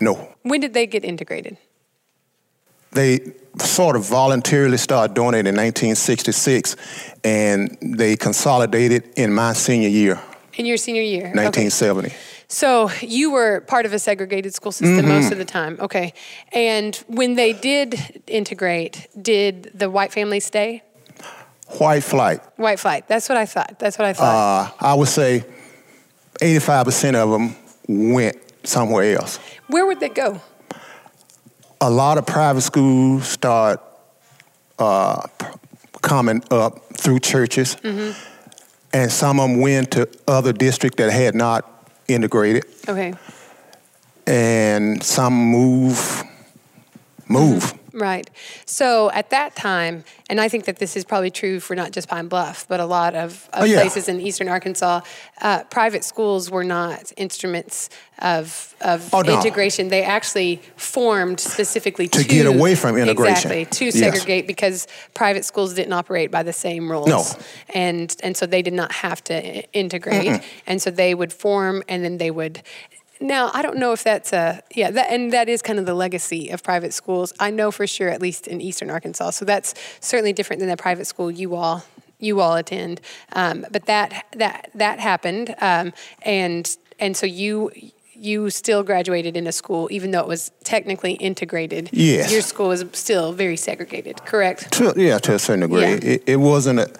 No. 0.00 0.28
When 0.42 0.60
did 0.60 0.72
they 0.72 0.86
get 0.86 1.04
integrated? 1.04 1.56
They 2.94 3.20
sort 3.58 3.96
of 3.96 4.04
voluntarily 4.04 4.76
started 4.78 5.14
doing 5.14 5.34
it 5.34 5.46
in 5.46 5.54
1966, 5.56 6.76
and 7.22 7.76
they 7.80 8.16
consolidated 8.16 9.04
in 9.16 9.32
my 9.32 9.52
senior 9.52 9.88
year, 9.88 10.20
In 10.54 10.66
your 10.66 10.76
senior 10.76 11.02
year. 11.02 11.26
Okay. 11.28 11.44
1970. 11.44 12.12
So 12.48 12.90
you 13.00 13.32
were 13.32 13.60
part 13.62 13.86
of 13.86 13.92
a 13.92 13.98
segregated 13.98 14.54
school 14.54 14.70
system 14.72 14.98
Mm-hmm. 14.98 15.08
most 15.08 15.32
of 15.32 15.38
the 15.38 15.44
time. 15.44 15.76
Okay. 15.80 16.12
And 16.52 16.94
when 17.08 17.34
they 17.34 17.52
did 17.52 18.22
integrate, 18.26 19.08
did 19.20 19.70
the 19.74 19.88
white 19.90 20.12
family 20.12 20.40
stay? 20.40 20.82
White 21.78 22.04
flight. 22.04 22.40
White 22.56 22.78
flight. 22.78 23.08
That's 23.08 23.28
what 23.28 23.38
I 23.38 23.46
thought. 23.46 23.78
That's 23.78 23.98
what 23.98 24.06
I 24.06 24.12
thought. 24.12 24.72
Uh, 24.80 24.86
I 24.86 24.94
would 24.94 25.08
say 25.08 25.44
85% 26.40 27.14
of 27.14 27.30
them 27.30 27.56
went 28.12 28.36
somewhere 28.66 29.16
else. 29.16 29.38
Where 29.68 29.86
would 29.86 29.98
they 30.00 30.10
go? 30.10 30.40
A 31.84 31.90
lot 31.90 32.16
of 32.16 32.24
private 32.24 32.62
schools 32.62 33.28
start 33.28 33.78
uh, 34.78 35.20
coming 36.00 36.42
up 36.50 36.82
through 36.96 37.18
churches, 37.18 37.76
and 38.94 39.12
some 39.12 39.38
of 39.38 39.50
them 39.50 39.60
went 39.60 39.90
to 39.90 40.08
other 40.26 40.54
districts 40.54 40.96
that 40.96 41.12
had 41.12 41.34
not 41.34 41.90
integrated, 42.08 42.64
Okay. 42.88 43.12
and 44.26 45.02
some 45.02 45.34
move, 45.34 46.22
move. 47.28 47.74
Right. 47.94 48.28
So 48.66 49.10
at 49.12 49.30
that 49.30 49.54
time, 49.54 50.02
and 50.28 50.40
I 50.40 50.48
think 50.48 50.64
that 50.64 50.78
this 50.78 50.96
is 50.96 51.04
probably 51.04 51.30
true 51.30 51.60
for 51.60 51.76
not 51.76 51.92
just 51.92 52.08
Pine 52.08 52.26
Bluff, 52.26 52.66
but 52.68 52.80
a 52.80 52.86
lot 52.86 53.14
of, 53.14 53.48
of 53.52 53.62
Oh, 53.62 53.64
yeah. 53.64 53.80
places 53.80 54.08
in 54.08 54.20
eastern 54.20 54.48
Arkansas, 54.48 55.02
uh, 55.40 55.62
private 55.64 56.02
schools 56.02 56.50
were 56.50 56.64
not 56.64 57.12
instruments 57.16 57.90
of, 58.20 58.74
of 58.80 59.12
Oh, 59.14 59.20
no. 59.20 59.36
integration. 59.36 59.88
They 59.88 60.02
actually 60.02 60.60
formed 60.76 61.38
specifically 61.38 62.08
To 62.08 62.24
get 62.24 62.46
away 62.46 62.74
from 62.74 62.96
integration. 62.96 63.52
Exactly, 63.52 63.64
to 63.66 63.84
Yes. 63.84 63.94
segregate 63.98 64.46
because 64.48 64.88
private 65.14 65.44
schools 65.44 65.74
didn't 65.74 65.92
operate 65.92 66.32
by 66.32 66.42
the 66.42 66.52
same 66.52 66.90
rules. 66.90 67.06
No. 67.08 67.24
And, 67.74 68.14
and 68.24 68.36
so 68.36 68.46
they 68.46 68.62
did 68.62 68.74
not 68.74 68.90
have 68.92 69.22
to 69.24 69.62
integrate. 69.72 70.42
And 70.66 70.82
so 70.82 70.90
they 70.90 71.14
would 71.14 71.32
form 71.32 71.82
and 71.88 72.04
then 72.04 72.18
they 72.18 72.32
would. 72.32 72.62
Now, 73.20 73.50
I 73.54 73.62
don't 73.62 73.76
know 73.76 73.92
if 73.92 74.02
that's 74.02 74.32
a, 74.32 74.62
yeah, 74.74 74.90
that, 74.90 75.10
and 75.10 75.32
that 75.32 75.48
is 75.48 75.62
kind 75.62 75.78
of 75.78 75.86
the 75.86 75.94
legacy 75.94 76.50
of 76.50 76.62
private 76.62 76.92
schools. 76.92 77.32
I 77.38 77.50
know 77.50 77.70
for 77.70 77.86
sure, 77.86 78.08
at 78.08 78.20
least 78.20 78.46
in 78.46 78.60
Eastern 78.60 78.90
Arkansas. 78.90 79.30
So 79.30 79.44
that's 79.44 79.74
certainly 80.00 80.32
different 80.32 80.60
than 80.60 80.68
the 80.68 80.76
private 80.76 81.06
school 81.06 81.30
you 81.30 81.54
all 81.54 81.84
you 82.20 82.40
all 82.40 82.54
attend. 82.54 83.00
Um, 83.32 83.66
but 83.70 83.86
that 83.86 84.26
that 84.36 84.70
that 84.74 84.98
happened, 84.98 85.54
um, 85.60 85.92
and 86.22 86.76
and 86.98 87.16
so 87.16 87.26
you 87.26 87.70
you 88.14 88.48
still 88.50 88.82
graduated 88.82 89.36
in 89.36 89.46
a 89.46 89.52
school, 89.52 89.88
even 89.90 90.10
though 90.10 90.20
it 90.20 90.28
was 90.28 90.50
technically 90.62 91.12
integrated. 91.14 91.90
Yes. 91.92 92.32
your 92.32 92.42
school 92.42 92.68
was 92.68 92.84
still 92.92 93.32
very 93.32 93.56
segregated. 93.56 94.24
Correct. 94.24 94.72
To, 94.74 94.94
yeah, 94.96 95.18
to 95.18 95.34
a 95.34 95.38
certain 95.38 95.60
degree. 95.60 95.80
Yeah. 95.80 95.98
It, 96.14 96.22
it 96.26 96.36
wasn't 96.36 96.80
a, 96.80 96.90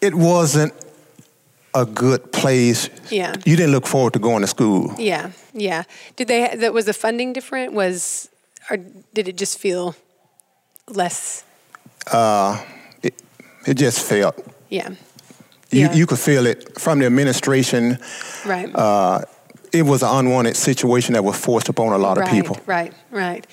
it 0.00 0.14
wasn't 0.14 0.72
a 1.74 1.84
good 1.86 2.32
place. 2.32 2.90
Yeah. 3.10 3.34
You 3.44 3.56
didn't 3.56 3.72
look 3.72 3.86
forward 3.86 4.12
to 4.12 4.18
going 4.18 4.42
to 4.42 4.46
school. 4.46 4.94
Yeah, 4.98 5.30
yeah. 5.52 5.84
Did 6.16 6.28
they? 6.28 6.56
That 6.56 6.72
was 6.72 6.84
the 6.84 6.92
funding 6.92 7.32
different? 7.32 7.72
Was 7.72 8.28
or 8.70 8.76
did 9.14 9.28
it 9.28 9.36
just 9.36 9.58
feel 9.58 9.94
less? 10.88 11.44
Uh, 12.12 12.58
It, 13.02 13.14
it 13.66 13.74
just 13.74 14.00
felt. 14.00 14.34
Yeah. 14.70 14.90
You, 15.70 15.80
Yeah. 15.80 15.94
you 15.94 16.06
could 16.06 16.18
feel 16.18 16.46
it 16.46 16.78
from 16.78 16.98
the 17.00 17.06
administration. 17.06 17.98
Right. 18.46 18.70
Uh, 18.74 19.22
it 19.72 19.84
was 19.86 20.02
an 20.02 20.08
unwanted 20.10 20.56
situation 20.56 21.14
that 21.14 21.24
was 21.24 21.36
forced 21.36 21.68
upon 21.68 21.92
a 21.92 21.98
lot 21.98 22.18
right, 22.18 22.28
of 22.28 22.34
people. 22.34 22.56
Right. 22.66 22.92
Right. 23.10 23.46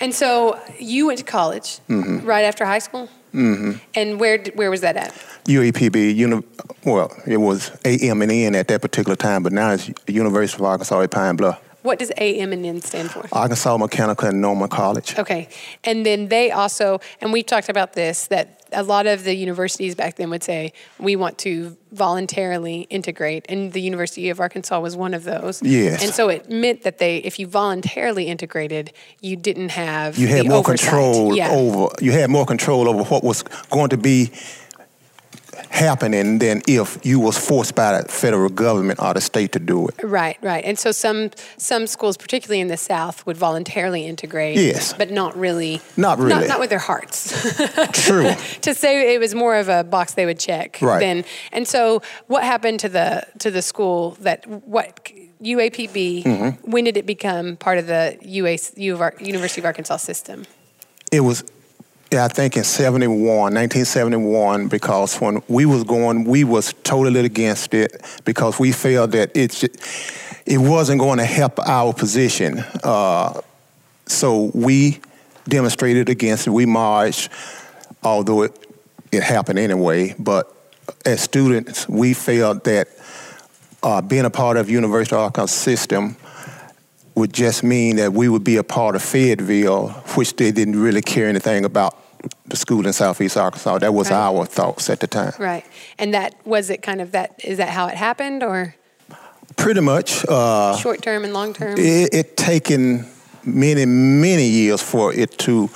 And 0.00 0.14
so 0.14 0.58
you 0.78 1.06
went 1.06 1.18
to 1.18 1.24
college 1.24 1.80
Mm-hmm. 1.88 2.26
right 2.26 2.44
after 2.44 2.64
high 2.64 2.78
school. 2.80 3.08
Mm-hmm. 3.34 3.72
And 3.94 4.18
where 4.18 4.42
where 4.54 4.70
was 4.70 4.80
that 4.80 4.96
at? 4.96 5.12
UAPB, 5.44 6.16
uni, 6.16 6.42
well, 6.84 7.12
it 7.26 7.36
was 7.36 7.70
AM 7.84 8.22
and 8.22 8.32
N 8.32 8.54
at 8.56 8.66
that 8.68 8.82
particular 8.82 9.16
time, 9.16 9.42
but 9.42 9.52
now 9.52 9.70
it's 9.72 9.90
University 10.08 10.60
of 10.60 10.66
Arkansas 10.66 11.00
at 11.02 11.10
Pine 11.10 11.36
Bluff. 11.36 11.60
What 11.82 11.98
does 11.98 12.12
AM 12.18 12.52
and 12.52 12.66
N 12.66 12.80
stand 12.80 13.10
for? 13.10 13.26
Arkansas 13.32 13.76
Mechanical 13.76 14.28
and 14.28 14.40
Normal 14.40 14.68
College. 14.68 15.16
Okay. 15.18 15.48
And 15.84 16.04
then 16.04 16.28
they 16.28 16.50
also, 16.50 17.00
and 17.20 17.32
we've 17.32 17.46
talked 17.46 17.68
about 17.68 17.92
this, 17.94 18.26
that 18.26 18.59
a 18.72 18.82
lot 18.82 19.06
of 19.06 19.24
the 19.24 19.34
universities 19.34 19.94
back 19.94 20.16
then 20.16 20.30
would 20.30 20.42
say, 20.42 20.72
we 20.98 21.16
want 21.16 21.38
to 21.38 21.76
voluntarily 21.92 22.82
integrate. 22.82 23.46
And 23.48 23.72
the 23.72 23.80
University 23.80 24.30
of 24.30 24.40
Arkansas 24.40 24.80
was 24.80 24.96
one 24.96 25.14
of 25.14 25.24
those. 25.24 25.62
Yes. 25.62 26.02
And 26.02 26.12
so 26.12 26.28
it 26.28 26.48
meant 26.48 26.82
that 26.82 26.98
they, 26.98 27.18
if 27.18 27.38
you 27.38 27.46
voluntarily 27.46 28.24
integrated, 28.24 28.92
you 29.20 29.36
didn't 29.36 29.70
have 29.70 30.18
You 30.18 30.28
had 30.28 30.44
the 30.44 30.48
more 30.50 30.58
oversight. 30.58 30.88
control 30.88 31.36
yeah. 31.36 31.50
over. 31.50 31.88
You 32.00 32.12
had 32.12 32.30
more 32.30 32.46
control 32.46 32.88
over 32.88 33.02
what 33.04 33.24
was 33.24 33.42
going 33.70 33.90
to 33.90 33.96
be 33.96 34.30
happening 35.70 36.38
than 36.38 36.60
if 36.68 36.98
you 37.06 37.18
was 37.20 37.38
forced 37.38 37.74
by 37.74 38.00
the 38.02 38.08
federal 38.08 38.50
government 38.50 39.00
or 39.00 39.14
the 39.14 39.20
state 39.20 39.52
to 39.52 39.58
do 39.58 39.88
it. 39.88 39.94
Right, 40.02 40.36
right. 40.42 40.64
And 40.64 40.78
so 40.78 40.92
some 40.92 41.30
some 41.56 41.86
schools, 41.86 42.16
particularly 42.16 42.60
in 42.60 42.68
the 42.68 42.76
South, 42.76 43.24
would 43.26 43.36
voluntarily 43.36 44.04
integrate. 44.04 44.56
Yes. 44.58 44.92
But 44.92 45.10
not 45.10 45.36
really. 45.36 45.80
Not 45.96 46.18
really. 46.18 46.30
Not, 46.40 46.48
not 46.48 46.60
with 46.60 46.70
their 46.70 46.78
hearts. 46.80 47.32
True. 47.92 48.32
to 48.62 48.74
say 48.74 49.14
it 49.14 49.20
was 49.20 49.34
more 49.34 49.56
of 49.56 49.68
a 49.68 49.84
box 49.84 50.14
they 50.14 50.26
would 50.26 50.38
check 50.38 50.78
Right. 50.82 51.00
than 51.00 51.24
and 51.52 51.66
so 51.66 52.02
what 52.26 52.42
happened 52.44 52.80
to 52.80 52.88
the 52.88 53.26
to 53.38 53.50
the 53.50 53.62
school 53.62 54.16
that 54.20 54.46
what 54.46 55.10
UAPB 55.42 56.24
Mm-hmm. 56.24 56.70
when 56.70 56.84
did 56.84 56.96
it 56.96 57.06
become 57.06 57.56
part 57.56 57.78
of 57.78 57.86
the 57.86 58.18
UA, 58.22 58.58
U 58.76 58.94
of 58.94 59.00
Ar- 59.00 59.14
University 59.20 59.60
of 59.60 59.64
Arkansas 59.64 59.98
system 59.98 60.44
It 61.12 61.20
was, 61.20 61.44
yeah, 62.12 62.24
I 62.24 62.28
think 62.28 62.56
in 62.56 62.64
71, 62.64 63.20
1971, 63.20 64.66
because 64.66 65.20
when 65.20 65.42
we 65.46 65.64
was 65.64 65.84
going, 65.84 66.24
we 66.24 66.42
was 66.42 66.74
totally 66.82 67.24
against 67.24 67.72
it 67.72 68.02
because 68.24 68.58
we 68.58 68.72
felt 68.72 69.12
that 69.12 69.30
it's, 69.36 69.62
it 69.62 70.58
wasn't 70.58 71.00
going 71.00 71.18
to 71.18 71.24
help 71.24 71.60
our 71.60 71.94
position. 71.94 72.64
Uh, 72.82 73.40
so 74.06 74.50
we 74.54 74.98
demonstrated 75.48 76.08
against 76.08 76.48
it. 76.48 76.50
We 76.50 76.66
marched, 76.66 77.30
although 78.02 78.42
it, 78.42 78.58
it 79.12 79.22
happened 79.22 79.60
anyway. 79.60 80.16
But 80.18 80.52
as 81.06 81.20
students, 81.20 81.88
we 81.88 82.14
felt 82.14 82.64
that 82.64 82.88
uh, 83.84 84.02
being 84.02 84.24
a 84.24 84.30
part 84.30 84.56
of 84.56 84.68
University 84.68 85.14
of 85.14 85.22
Arkansas 85.22 85.54
system 85.54 86.16
would 87.14 87.32
just 87.32 87.62
mean 87.62 87.96
that 87.96 88.12
we 88.12 88.28
would 88.28 88.44
be 88.44 88.56
a 88.56 88.64
part 88.64 88.96
of 88.96 89.02
Fayetteville, 89.02 89.90
which 90.16 90.34
they 90.34 90.50
didn't 90.50 90.80
really 90.80 91.02
care 91.02 91.28
anything 91.28 91.64
about 91.64 91.99
the 92.46 92.56
school 92.56 92.86
in 92.86 92.92
Southeast 92.92 93.36
Arkansas. 93.36 93.78
That 93.78 93.94
was 93.94 94.10
Right. 94.10 94.16
our 94.18 94.44
thoughts 94.46 94.90
at 94.90 95.00
the 95.00 95.06
time. 95.06 95.32
right 95.38 95.64
and 95.98 96.12
that 96.14 96.34
was 96.44 96.70
it 96.70 96.82
kind 96.82 97.00
of 97.00 97.12
that 97.12 97.30
is 97.44 97.56
that 97.58 97.68
how 97.70 97.86
it 97.86 97.94
happened 97.94 98.42
or 98.42 98.74
Pretty 99.56 99.80
much. 99.80 100.24
Uh, 100.28 100.76
short 100.76 101.02
term 101.02 101.24
and 101.24 101.32
long 101.34 101.52
term 101.52 101.76
it, 101.78 102.14
it 102.14 102.36
taken 102.36 103.06
many, 103.44 103.84
many 103.86 104.46
years 104.46 104.80
for 104.82 105.12
it 105.12 105.36
to 105.38 105.68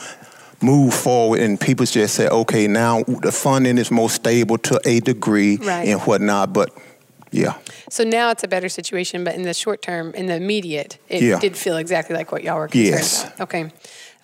move 0.62 0.94
forward, 0.94 1.40
and 1.40 1.60
people 1.60 1.84
just 1.84 2.14
say, 2.14 2.26
okay, 2.28 2.66
now 2.66 3.02
the 3.02 3.30
funding 3.32 3.76
is 3.76 3.90
more 3.90 4.08
stable 4.08 4.56
to 4.58 4.80
a 4.86 5.00
degree 5.00 5.56
Right. 5.56 5.88
and 5.88 6.00
whatnot. 6.02 6.52
But 6.54 6.70
yeah, 7.30 7.54
so 7.90 8.04
now 8.04 8.30
it's 8.30 8.44
a 8.44 8.48
better 8.48 8.68
situation 8.68 9.24
but 9.24 9.34
in 9.34 9.42
the 9.42 9.52
short 9.54 9.82
term 9.82 10.14
in 10.14 10.26
the 10.26 10.36
immediate 10.36 10.98
it 11.08 11.20
Yeah. 11.22 11.40
did 11.40 11.56
feel 11.56 11.76
exactly 11.76 12.14
like 12.16 12.30
what 12.32 12.44
y'all 12.44 12.56
were 12.58 12.68
concerned 12.68 12.94
Yes. 12.94 13.24
about 13.24 13.40
okay 13.40 13.72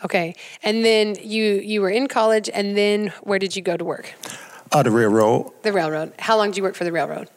okay 0.04 0.34
and 0.62 0.84
then 0.84 1.16
you 1.22 1.44
you 1.72 1.80
were 1.80 1.90
in 1.90 2.06
college 2.08 2.48
and 2.52 2.76
then 2.76 3.12
where 3.22 3.38
did 3.38 3.54
you 3.56 3.62
go 3.62 3.76
to 3.76 3.84
work 3.84 4.14
uh, 4.72 4.82
the 4.84 4.90
railroad, 4.90 5.50
The 5.62 5.72
railroad. 5.72 6.12
How 6.20 6.36
long 6.36 6.50
did 6.50 6.56
you 6.56 6.62
work 6.62 6.76
for 6.76 6.84
the 6.84 6.92
railroad? 6.92 7.28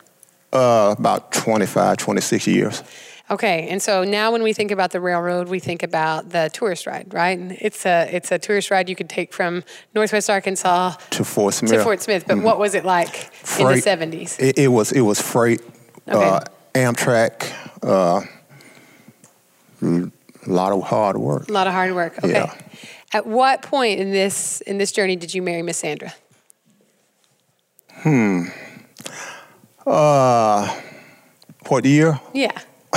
uh, 0.54 0.94
about 1.00 1.32
25, 1.32 1.98
26 1.98 2.46
years. 2.48 2.84
Okay, 3.32 3.68
and 3.70 3.82
so 3.82 4.04
now 4.04 4.32
when 4.32 4.44
we 4.44 4.54
think 4.54 4.70
about 4.70 4.92
the 4.92 5.00
railroad, 5.02 5.48
we 5.50 5.60
think 5.60 5.82
about 5.82 6.30
the 6.30 6.52
tourist 6.54 6.86
ride, 6.86 7.12
right? 7.12 7.40
It's 7.60 7.88
a 7.88 8.08
it's 8.16 8.32
a 8.32 8.38
tourist 8.38 8.70
ride 8.70 8.88
you 8.88 8.96
could 8.96 9.10
take 9.10 9.34
from 9.34 9.64
Northwest 9.96 10.30
Arkansas 10.30 10.92
To 11.10 11.24
Fort 11.24 11.56
Smith. 11.56 11.72
to 11.72 11.84
Fort 11.84 12.02
Smith. 12.04 12.26
But 12.28 12.38
what 12.44 12.60
was 12.60 12.76
it 12.76 12.86
like 12.86 13.32
in 13.60 13.66
the 13.68 13.82
seventies? 13.82 14.38
It, 14.38 14.60
it 14.60 14.68
was 14.68 14.92
it 14.92 15.02
was 15.02 15.20
freight, 15.20 15.62
Okay. 16.08 16.30
uh, 16.30 16.42
Amtrak, 16.76 17.52
uh, 17.82 18.22
a 20.46 20.52
lot 20.52 20.72
of 20.74 20.84
hard 20.84 21.18
work. 21.18 21.50
A 21.50 21.52
lot 21.52 21.68
of 21.68 21.74
hard 21.74 21.94
work. 21.94 22.18
Okay. 22.24 22.32
Yeah. 22.32 22.54
At 23.14 23.26
what 23.28 23.62
point 23.62 24.00
in 24.00 24.12
this 24.12 24.62
in 24.62 24.78
this 24.78 24.92
journey 24.92 25.16
did 25.16 25.34
you 25.34 25.42
marry 25.42 25.62
Miss 25.62 25.78
Sandra? 25.78 26.14
Hmm. 28.02 28.46
Uh, 29.86 30.68
what 31.68 31.86
year? 31.86 32.20
Yeah. 32.34 32.52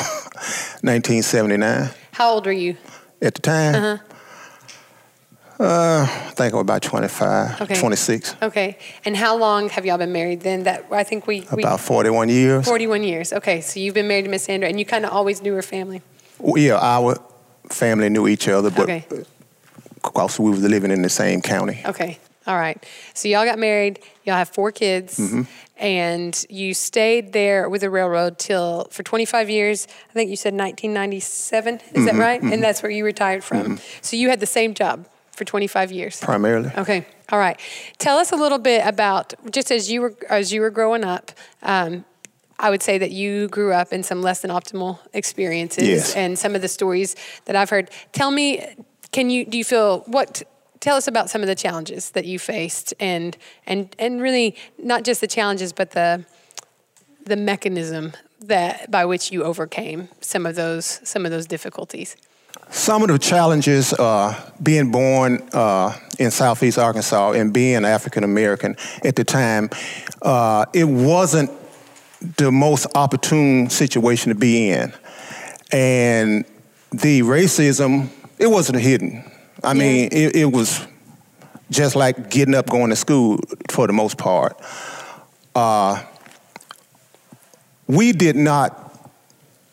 1979. 0.82 1.90
How 2.12 2.32
old 2.32 2.46
were 2.46 2.52
you? 2.52 2.76
At 3.22 3.34
the 3.34 3.42
time, 3.42 3.74
Uh-huh. 3.74 5.64
uh, 5.64 6.02
I 6.02 6.30
think 6.34 6.52
I 6.52 6.56
was 6.56 6.62
about 6.62 6.82
25, 6.82 7.62
Okay. 7.62 7.74
26, 7.80 8.36
Okay. 8.42 8.78
And 9.04 9.16
how 9.16 9.36
long 9.36 9.68
have 9.70 9.84
y'all 9.86 9.98
been 9.98 10.12
married 10.12 10.40
then? 10.40 10.64
That 10.64 10.84
I 10.90 11.02
think 11.04 11.26
we, 11.26 11.46
we 11.52 11.62
about 11.62 11.80
41 11.80 12.28
years. 12.28 12.66
41 12.66 13.02
years. 13.04 13.32
Okay, 13.32 13.60
so 13.62 13.80
you've 13.80 13.94
been 13.94 14.06
married 14.08 14.24
to 14.26 14.30
Miss 14.30 14.44
Sandra 14.44 14.68
and 14.68 14.78
you 14.78 14.84
kind 14.84 15.04
of 15.04 15.12
always 15.12 15.40
knew 15.42 15.54
her 15.54 15.62
family. 15.62 16.02
Yeah, 16.56 16.78
our 16.80 17.16
family 17.70 18.08
knew 18.08 18.26
each 18.28 18.48
other, 18.48 18.70
but 18.70 18.82
Okay. 18.88 19.04
because 20.02 20.38
we 20.38 20.50
was 20.50 20.62
living 20.62 20.90
in 20.90 21.02
the 21.02 21.08
same 21.08 21.40
county. 21.42 21.80
Okay. 21.84 22.18
All 22.46 22.56
right. 22.56 22.82
So 23.14 23.28
y'all 23.28 23.44
got 23.44 23.58
married. 23.58 23.98
Y'all 24.24 24.36
have 24.36 24.48
four 24.50 24.70
kids, 24.70 25.18
Mm-hmm. 25.18 25.42
and 25.78 26.46
you 26.48 26.74
stayed 26.74 27.32
there 27.32 27.68
with 27.68 27.80
the 27.80 27.90
railroad 27.90 28.38
till 28.38 28.86
for 28.90 29.02
25 29.02 29.50
years. 29.50 29.88
I 30.10 30.12
think 30.12 30.30
you 30.30 30.36
said 30.36 30.54
1997. 30.54 31.74
Is 31.74 31.80
Mm-hmm, 31.82 32.04
that 32.06 32.14
right? 32.14 32.40
And 32.42 32.62
that's 32.62 32.82
where 32.82 32.90
you 32.92 33.04
retired 33.04 33.42
from. 33.42 33.78
So 34.00 34.16
you 34.16 34.28
had 34.28 34.38
the 34.40 34.46
same 34.46 34.74
job 34.74 35.06
for 35.32 35.44
25 35.44 35.90
years. 35.92 36.20
Primarily. 36.20 36.70
Okay. 36.78 37.04
All 37.30 37.38
right. 37.40 37.58
Tell 37.98 38.18
us 38.18 38.30
a 38.32 38.36
little 38.36 38.58
bit 38.58 38.86
about 38.86 39.34
just 39.50 39.70
as 39.72 39.90
you 39.90 40.00
were 40.02 40.14
as 40.30 40.52
you 40.52 40.60
were 40.60 40.70
growing 40.70 41.02
up. 41.04 41.32
Um, 41.62 42.04
I 42.58 42.70
would 42.70 42.82
say 42.82 42.98
that 42.98 43.10
you 43.10 43.48
grew 43.48 43.72
up 43.72 43.92
in 43.92 44.02
some 44.02 44.22
less 44.22 44.40
than 44.40 44.50
optimal 44.50 44.98
experiences, 45.12 45.88
Yes. 45.88 46.14
and 46.16 46.38
some 46.38 46.54
of 46.54 46.62
the 46.62 46.68
stories 46.68 47.14
that 47.44 47.56
I've 47.56 47.70
heard. 47.70 47.90
Tell 48.12 48.30
me, 48.30 48.64
can 49.12 49.30
you 49.30 49.44
do 49.44 49.58
you 49.58 49.64
feel 49.64 50.00
what? 50.06 50.42
Tell 50.80 50.96
us 50.96 51.08
about 51.08 51.30
some 51.30 51.40
of 51.42 51.48
the 51.48 51.54
challenges 51.54 52.10
that 52.10 52.24
you 52.26 52.38
faced, 52.38 52.94
and 53.00 53.36
and 53.66 53.94
and 53.98 54.22
really 54.22 54.56
not 54.78 55.04
just 55.04 55.20
the 55.20 55.26
challenges, 55.26 55.72
but 55.72 55.90
the 55.92 56.24
the 57.24 57.36
mechanism 57.36 58.12
that 58.40 58.90
by 58.90 59.04
which 59.04 59.32
you 59.32 59.42
overcame 59.42 60.08
some 60.20 60.46
of 60.46 60.54
those 60.54 61.00
some 61.02 61.24
of 61.24 61.32
those 61.32 61.46
difficulties. 61.46 62.16
Some 62.70 63.02
of 63.02 63.08
the 63.08 63.18
challenges 63.18 63.92
uh, 63.92 64.34
being 64.62 64.90
born 64.90 65.46
uh, 65.52 65.96
in 66.18 66.30
Southeast 66.30 66.78
Arkansas 66.78 67.32
and 67.32 67.52
being 67.52 67.84
African 67.84 68.24
American 68.24 68.76
at 69.04 69.14
the 69.14 69.24
time, 69.24 69.70
uh, 70.22 70.64
it 70.72 70.84
wasn't 70.84 71.50
the 72.36 72.50
most 72.50 72.86
opportune 72.94 73.70
situation 73.70 74.30
to 74.30 74.34
be 74.34 74.70
in. 74.70 74.92
And 75.72 76.44
the 76.92 77.22
racism, 77.22 78.08
it 78.38 78.46
wasn't 78.46 78.80
hidden. 78.80 79.24
I 79.62 79.68
yeah. 79.68 79.78
mean, 79.78 80.08
it, 80.12 80.36
it, 80.36 80.52
was 80.52 80.86
just 81.70 81.96
like 81.96 82.30
getting 82.30 82.54
up, 82.54 82.68
going 82.68 82.90
to 82.90 82.96
school 82.96 83.38
for 83.70 83.86
the 83.86 83.92
most 83.92 84.18
part. 84.18 84.60
Uh, 85.54 86.02
we 87.86 88.12
did 88.12 88.36
not 88.36 88.82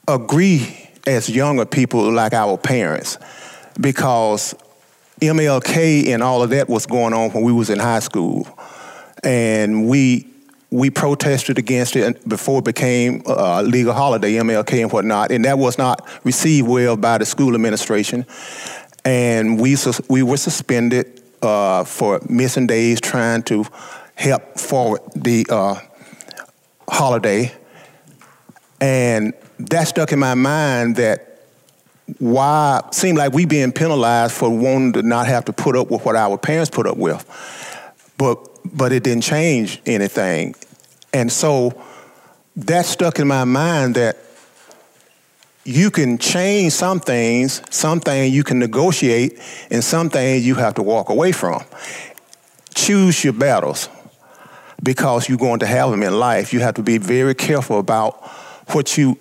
agree 0.07 0.89
as 1.05 1.29
younger 1.29 1.65
people 1.65 2.11
like 2.11 2.33
our 2.33 2.57
parents 2.57 3.17
because 3.79 4.55
MLK 5.19 6.07
and 6.07 6.23
all 6.23 6.43
of 6.43 6.49
that 6.51 6.69
was 6.69 6.85
going 6.85 7.13
on 7.13 7.31
when 7.31 7.43
we 7.43 7.51
was 7.51 7.69
in 7.69 7.79
high 7.79 7.99
school. 7.99 8.47
And 9.23 9.87
we 9.87 10.32
we 10.73 10.89
protested 10.89 11.59
against 11.59 11.95
it 11.95 12.27
before 12.27 12.57
it 12.57 12.65
became 12.65 13.21
a 13.27 13.61
legal 13.61 13.93
holiday, 13.93 14.33
MLK 14.33 14.81
and 14.81 14.91
whatnot, 14.91 15.31
and 15.31 15.45
that 15.45 15.59
was 15.59 15.77
not 15.77 16.09
received 16.23 16.67
well 16.67 16.97
by 16.97 17.19
the 17.19 17.27
school 17.27 17.53
administration. 17.53 18.25
And 19.05 19.61
we 19.61 19.77
we 20.09 20.23
were 20.23 20.37
suspended 20.37 21.21
uh, 21.43 21.83
for 21.83 22.21
missing 22.27 22.65
days 22.65 22.99
trying 22.99 23.43
to 23.43 23.65
help 24.15 24.59
forward 24.59 25.01
the 25.15 25.45
uh, 25.47 25.79
holiday. 26.89 27.51
And 28.81 29.33
that 29.59 29.87
stuck 29.87 30.11
in 30.11 30.17
my 30.17 30.33
mind 30.33 30.95
that 30.95 31.45
why 32.17 32.81
seemed 32.91 33.19
like 33.19 33.31
we 33.31 33.45
being 33.45 33.73
penalized 33.73 34.33
for 34.33 34.49
wanting 34.49 34.93
to 34.93 35.03
not 35.03 35.27
have 35.27 35.45
to 35.45 35.53
put 35.53 35.75
up 35.75 35.91
with 35.91 36.03
what 36.03 36.15
our 36.15 36.35
parents 36.35 36.71
put 36.71 36.87
up 36.87 36.97
with. 36.97 37.23
But 38.17 38.49
but 38.65 38.91
it 38.91 39.03
didn't 39.03 39.23
change 39.23 39.81
anything. 39.85 40.55
And 41.13 41.31
so 41.31 41.81
that 42.55 42.85
stuck 42.85 43.19
in 43.19 43.27
my 43.27 43.43
mind 43.43 43.95
that 43.95 44.17
you 45.65 45.89
can 45.91 46.17
change 46.17 46.73
some 46.73 46.99
things, 46.99 47.61
some 47.69 47.99
things 47.99 48.35
you 48.35 48.43
can 48.43 48.59
negotiate, 48.59 49.39
and 49.69 49.83
some 49.83 50.09
things 50.09 50.45
you 50.45 50.55
have 50.55 50.75
to 50.75 50.83
walk 50.83 51.09
away 51.09 51.31
from. 51.31 51.63
Choose 52.75 53.23
your 53.23 53.33
battles 53.33 53.87
because 54.81 55.29
you're 55.29 55.37
going 55.37 55.59
to 55.59 55.65
have 55.65 55.91
them 55.91 56.03
in 56.03 56.19
life. 56.19 56.51
You 56.51 56.59
have 56.59 56.75
to 56.75 56.83
be 56.83 56.97
very 56.97 57.33
careful 57.33 57.79
about 57.79 58.27
what 58.71 58.97
you 58.97 59.17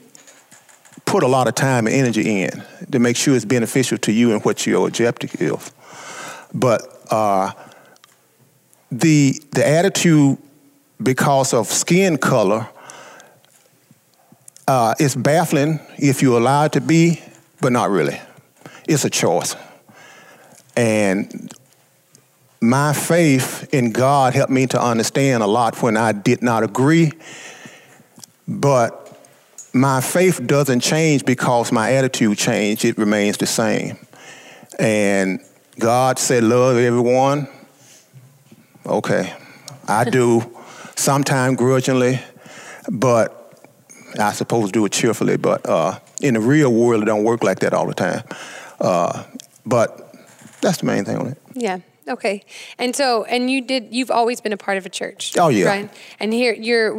put 1.05 1.23
a 1.23 1.29
lot 1.29 1.47
of 1.47 1.55
time 1.55 1.87
and 1.87 1.95
energy 1.95 2.43
in 2.43 2.63
to 2.91 2.99
make 2.99 3.17
sure 3.17 3.37
it's 3.37 3.45
beneficial 3.45 3.99
to 3.99 4.13
you 4.13 4.33
and 4.33 4.45
what 4.45 4.67
your 4.67 4.87
objective 4.89 5.41
is. 5.41 5.73
But 6.53 6.83
uh, 7.11 7.53
the 8.93 9.41
the 9.53 9.67
attitude 9.67 10.37
because 11.03 11.55
of 11.55 11.67
skin 11.67 12.19
color 12.19 12.69
uh, 14.69 14.95
is 15.01 15.17
baffling 15.17 15.81
if 15.99 16.23
you're 16.23 16.39
allowed 16.39 16.73
to 16.75 16.81
be, 16.81 17.21
but 17.61 17.73
not 17.73 17.91
really. 17.91 18.21
It's 18.87 19.05
a 19.05 19.11
choice. 19.11 19.57
And 20.77 21.53
my 22.61 22.93
faith 22.93 23.69
in 23.73 23.93
God 23.93 24.35
helped 24.35 24.53
me 24.53 24.67
to 24.69 24.81
understand 24.81 25.43
a 25.43 25.47
lot 25.47 25.83
when 25.83 25.97
I 25.97 26.13
did 26.13 26.43
not 26.43 26.63
agree, 26.63 27.13
but 28.47 28.99
my 29.73 30.01
faith 30.03 30.47
doesn't 30.47 30.81
change 30.81 31.25
because 31.25 31.73
my 31.73 31.93
attitude 31.93 32.37
changed, 32.37 32.85
it 32.85 32.99
remains 32.99 33.39
the 33.39 33.47
same. 33.47 33.97
And 34.79 35.41
God 35.79 36.19
said, 36.19 36.45
Love 36.45 36.77
everyone. 36.77 37.49
Okay, 38.87 39.33
I 39.87 40.05
do, 40.05 40.43
sometimes 40.97 41.57
grudgingly, 41.57 42.21
but 42.91 43.39
I 44.19 44.33
suppose 44.33 44.73
do 44.73 44.85
it 44.85 44.93
cheerfully. 44.93 45.37
But 45.37 45.69
uh, 45.69 45.99
in 46.21 46.35
the 46.35 46.41
real 46.41 46.73
world, 46.73 47.03
it 47.03 47.07
don't 47.07 47.25
work 47.25 47.43
like 47.43 47.61
that 47.61 47.75
all 47.75 47.87
the 47.87 47.95
time. 47.95 48.23
Uh, 48.81 49.25
but 49.65 50.15
that's 50.61 50.79
the 50.79 50.87
main 50.87 51.05
thing 51.05 51.17
on 51.17 51.29
it. 51.29 51.39
Yeah. 51.55 51.79
Okay. 52.09 52.43
And 52.79 52.97
so, 52.97 53.25
and 53.25 53.51
you 53.51 53.61
did. 53.61 53.95
You've 53.95 54.11
always 54.11 54.41
been 54.41 54.53
a 54.53 54.57
part 54.57 54.79
of 54.79 54.87
a 54.87 54.91
church. 54.91 55.37
Oh 55.39 55.49
yeah. 55.49 55.67
Right. 55.67 55.91
And 56.19 56.33
here, 56.33 56.53
you're 56.53 56.95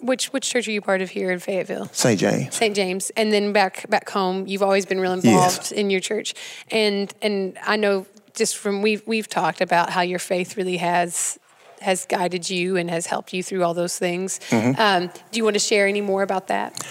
which 0.00 0.26
which 0.26 0.48
church 0.50 0.68
are 0.68 0.72
you 0.72 0.80
part 0.80 1.00
of 1.00 1.10
here 1.10 1.30
in 1.30 1.38
Fayetteville? 1.38 1.88
St. 1.92 2.20
James. 2.20 2.54
St. 2.54 2.76
James, 2.76 3.10
and 3.16 3.32
then 3.32 3.52
back 3.52 3.88
back 3.88 4.08
home, 4.10 4.46
you've 4.46 4.62
always 4.62 4.84
been 4.84 5.00
real 5.00 5.12
involved 5.12 5.58
yes. 5.58 5.72
in 5.72 5.90
your 5.90 6.00
church, 6.00 6.34
and 6.70 7.12
and 7.22 7.58
I 7.64 7.76
know 7.76 8.06
just 8.36 8.56
from 8.56 8.82
we've 8.82 9.02
we've 9.06 9.28
talked 9.28 9.60
about 9.60 9.90
how 9.90 10.02
your 10.02 10.18
faith 10.20 10.56
really 10.56 10.76
has 10.76 11.38
has 11.80 12.06
guided 12.06 12.48
you 12.48 12.76
and 12.76 12.88
has 12.88 13.06
helped 13.06 13.32
you 13.32 13.42
through 13.42 13.64
all 13.64 13.74
those 13.74 13.98
things. 13.98 14.40
Mm-hmm. 14.50 14.80
Um, 14.80 15.10
do 15.30 15.38
you 15.38 15.44
want 15.44 15.54
to 15.54 15.60
share 15.60 15.86
any 15.86 16.00
more 16.00 16.22
about 16.22 16.46
that? 16.48 16.86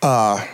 Uh, 0.00 0.44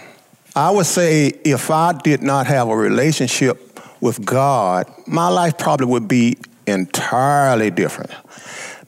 I 0.55 0.71
would 0.71 0.87
say 0.87 1.29
if 1.45 1.71
I 1.71 1.93
did 1.93 2.23
not 2.23 2.47
have 2.49 2.69
a 2.69 2.77
relationship 2.77 3.81
with 4.01 4.25
God, 4.25 4.93
my 5.07 5.29
life 5.29 5.57
probably 5.57 5.87
would 5.87 6.09
be 6.09 6.39
entirely 6.67 7.71
different 7.71 8.11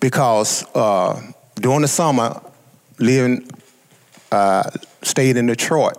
because. 0.01 0.65
Uh, 0.75 1.33
during 1.61 1.83
the 1.83 1.89
summer, 1.89 2.41
living, 2.99 3.47
uh, 4.33 4.69
stayed 5.03 5.37
in 5.37 5.47
Detroit, 5.47 5.97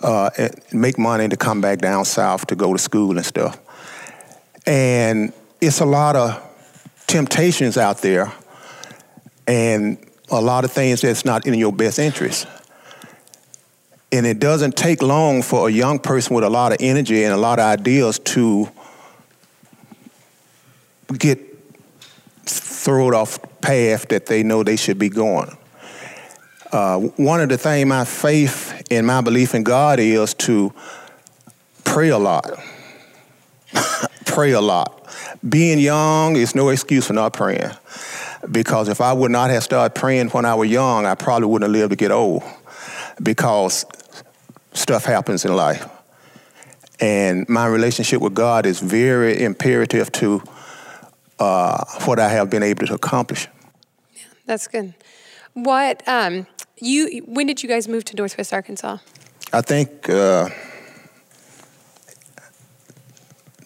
uh, 0.00 0.30
make 0.72 0.98
money 0.98 1.28
to 1.28 1.36
come 1.36 1.60
back 1.60 1.78
down 1.78 2.04
south 2.04 2.46
to 2.48 2.56
go 2.56 2.72
to 2.72 2.78
school 2.78 3.16
and 3.16 3.26
stuff. 3.26 3.58
And 4.66 5.32
it's 5.60 5.80
a 5.80 5.86
lot 5.86 6.16
of 6.16 6.42
temptations 7.06 7.76
out 7.76 7.98
there 7.98 8.32
and 9.46 9.98
a 10.30 10.40
lot 10.40 10.64
of 10.64 10.72
things 10.72 11.00
that's 11.00 11.24
not 11.24 11.46
in 11.46 11.54
your 11.54 11.72
best 11.72 11.98
interest. 11.98 12.46
And 14.12 14.26
it 14.26 14.38
doesn't 14.38 14.76
take 14.76 15.02
long 15.02 15.42
for 15.42 15.68
a 15.68 15.72
young 15.72 15.98
person 15.98 16.34
with 16.34 16.44
a 16.44 16.50
lot 16.50 16.72
of 16.72 16.78
energy 16.80 17.24
and 17.24 17.32
a 17.32 17.36
lot 17.36 17.58
of 17.58 17.64
ideas 17.64 18.18
to 18.20 18.68
get 21.18 21.38
thrown 22.44 23.14
off 23.14 23.38
path 23.60 24.08
that 24.08 24.26
they 24.26 24.42
know 24.42 24.62
they 24.62 24.76
should 24.76 24.98
be 24.98 25.08
going. 25.08 25.56
Uh, 26.72 26.98
one 27.16 27.40
of 27.40 27.48
the 27.48 27.58
things 27.58 27.86
my 27.86 28.04
faith 28.04 28.82
and 28.90 29.06
my 29.06 29.20
belief 29.20 29.54
in 29.54 29.62
God 29.62 29.98
is 30.00 30.34
to 30.34 30.72
pray 31.84 32.08
a 32.08 32.18
lot. 32.18 32.50
pray 34.26 34.52
a 34.52 34.60
lot. 34.60 35.08
Being 35.48 35.78
young 35.78 36.36
is 36.36 36.54
no 36.54 36.68
excuse 36.70 37.06
for 37.06 37.12
not 37.12 37.32
praying. 37.32 37.70
Because 38.50 38.88
if 38.88 39.00
I 39.00 39.12
would 39.12 39.30
not 39.30 39.50
have 39.50 39.62
started 39.62 39.94
praying 39.94 40.28
when 40.28 40.44
I 40.44 40.54
was 40.54 40.70
young, 40.70 41.06
I 41.06 41.14
probably 41.14 41.46
wouldn't 41.48 41.70
have 41.70 41.80
lived 41.80 41.90
to 41.90 41.96
get 41.96 42.10
old. 42.10 42.42
Because 43.22 43.86
stuff 44.72 45.04
happens 45.04 45.44
in 45.44 45.54
life. 45.54 45.88
And 47.00 47.48
my 47.48 47.66
relationship 47.66 48.20
with 48.20 48.34
God 48.34 48.66
is 48.66 48.80
very 48.80 49.42
imperative 49.42 50.10
to 50.12 50.42
uh, 51.38 51.84
what 52.04 52.18
I 52.18 52.28
have 52.28 52.50
been 52.50 52.62
able 52.62 52.86
to 52.86 52.94
accomplish. 52.94 53.48
Yeah, 54.14 54.22
That's 54.46 54.66
good. 54.66 54.94
What 55.52 56.02
um, 56.06 56.46
you? 56.80 57.22
When 57.26 57.46
did 57.46 57.62
you 57.62 57.68
guys 57.68 57.86
move 57.88 58.04
to 58.06 58.16
Northwest 58.16 58.52
Arkansas? 58.52 58.98
I 59.52 59.60
think 59.60 60.08
uh, 60.08 60.48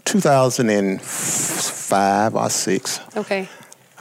2005 0.04 2.34
or 2.34 2.50
six. 2.50 3.00
Okay. 3.16 3.48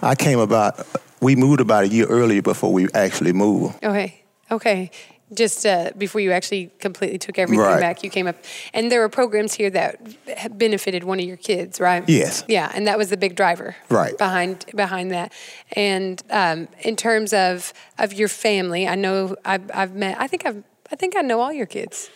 I 0.01 0.15
came 0.15 0.39
about. 0.39 0.85
We 1.21 1.35
moved 1.35 1.59
about 1.59 1.83
a 1.83 1.87
year 1.87 2.05
earlier 2.05 2.41
before 2.41 2.71
we 2.71 2.87
actually 2.93 3.33
moved. 3.33 3.83
Okay. 3.83 4.23
Okay 4.51 4.89
just 5.33 5.65
uh, 5.65 5.91
before 5.97 6.21
you 6.21 6.31
actually 6.31 6.71
completely 6.79 7.17
took 7.17 7.37
everything 7.37 7.65
right. 7.65 7.79
back, 7.79 8.03
you 8.03 8.09
came 8.09 8.27
up, 8.27 8.35
and 8.73 8.91
there 8.91 9.01
were 9.01 9.09
programs 9.09 9.53
here 9.53 9.69
that 9.69 10.57
benefited 10.57 11.03
one 11.03 11.19
of 11.19 11.25
your 11.25 11.37
kids, 11.37 11.79
right? 11.79 12.03
Yes. 12.07 12.43
Yeah, 12.47 12.71
and 12.73 12.87
that 12.87 12.97
was 12.97 13.09
the 13.09 13.17
big 13.17 13.35
driver, 13.35 13.75
right 13.89 14.17
behind 14.17 14.65
behind 14.75 15.11
that. 15.11 15.33
And 15.73 16.21
um, 16.29 16.67
in 16.81 16.95
terms 16.95 17.33
of 17.33 17.73
of 17.97 18.13
your 18.13 18.27
family, 18.27 18.87
I 18.87 18.95
know 18.95 19.35
I've, 19.45 19.69
I've 19.73 19.95
met. 19.95 20.19
I 20.19 20.27
think 20.27 20.45
I've 20.45 20.63
I 20.91 20.95
think 20.95 21.15
I 21.15 21.21
know 21.21 21.39
all 21.41 21.53
your 21.53 21.67
kids. 21.67 22.09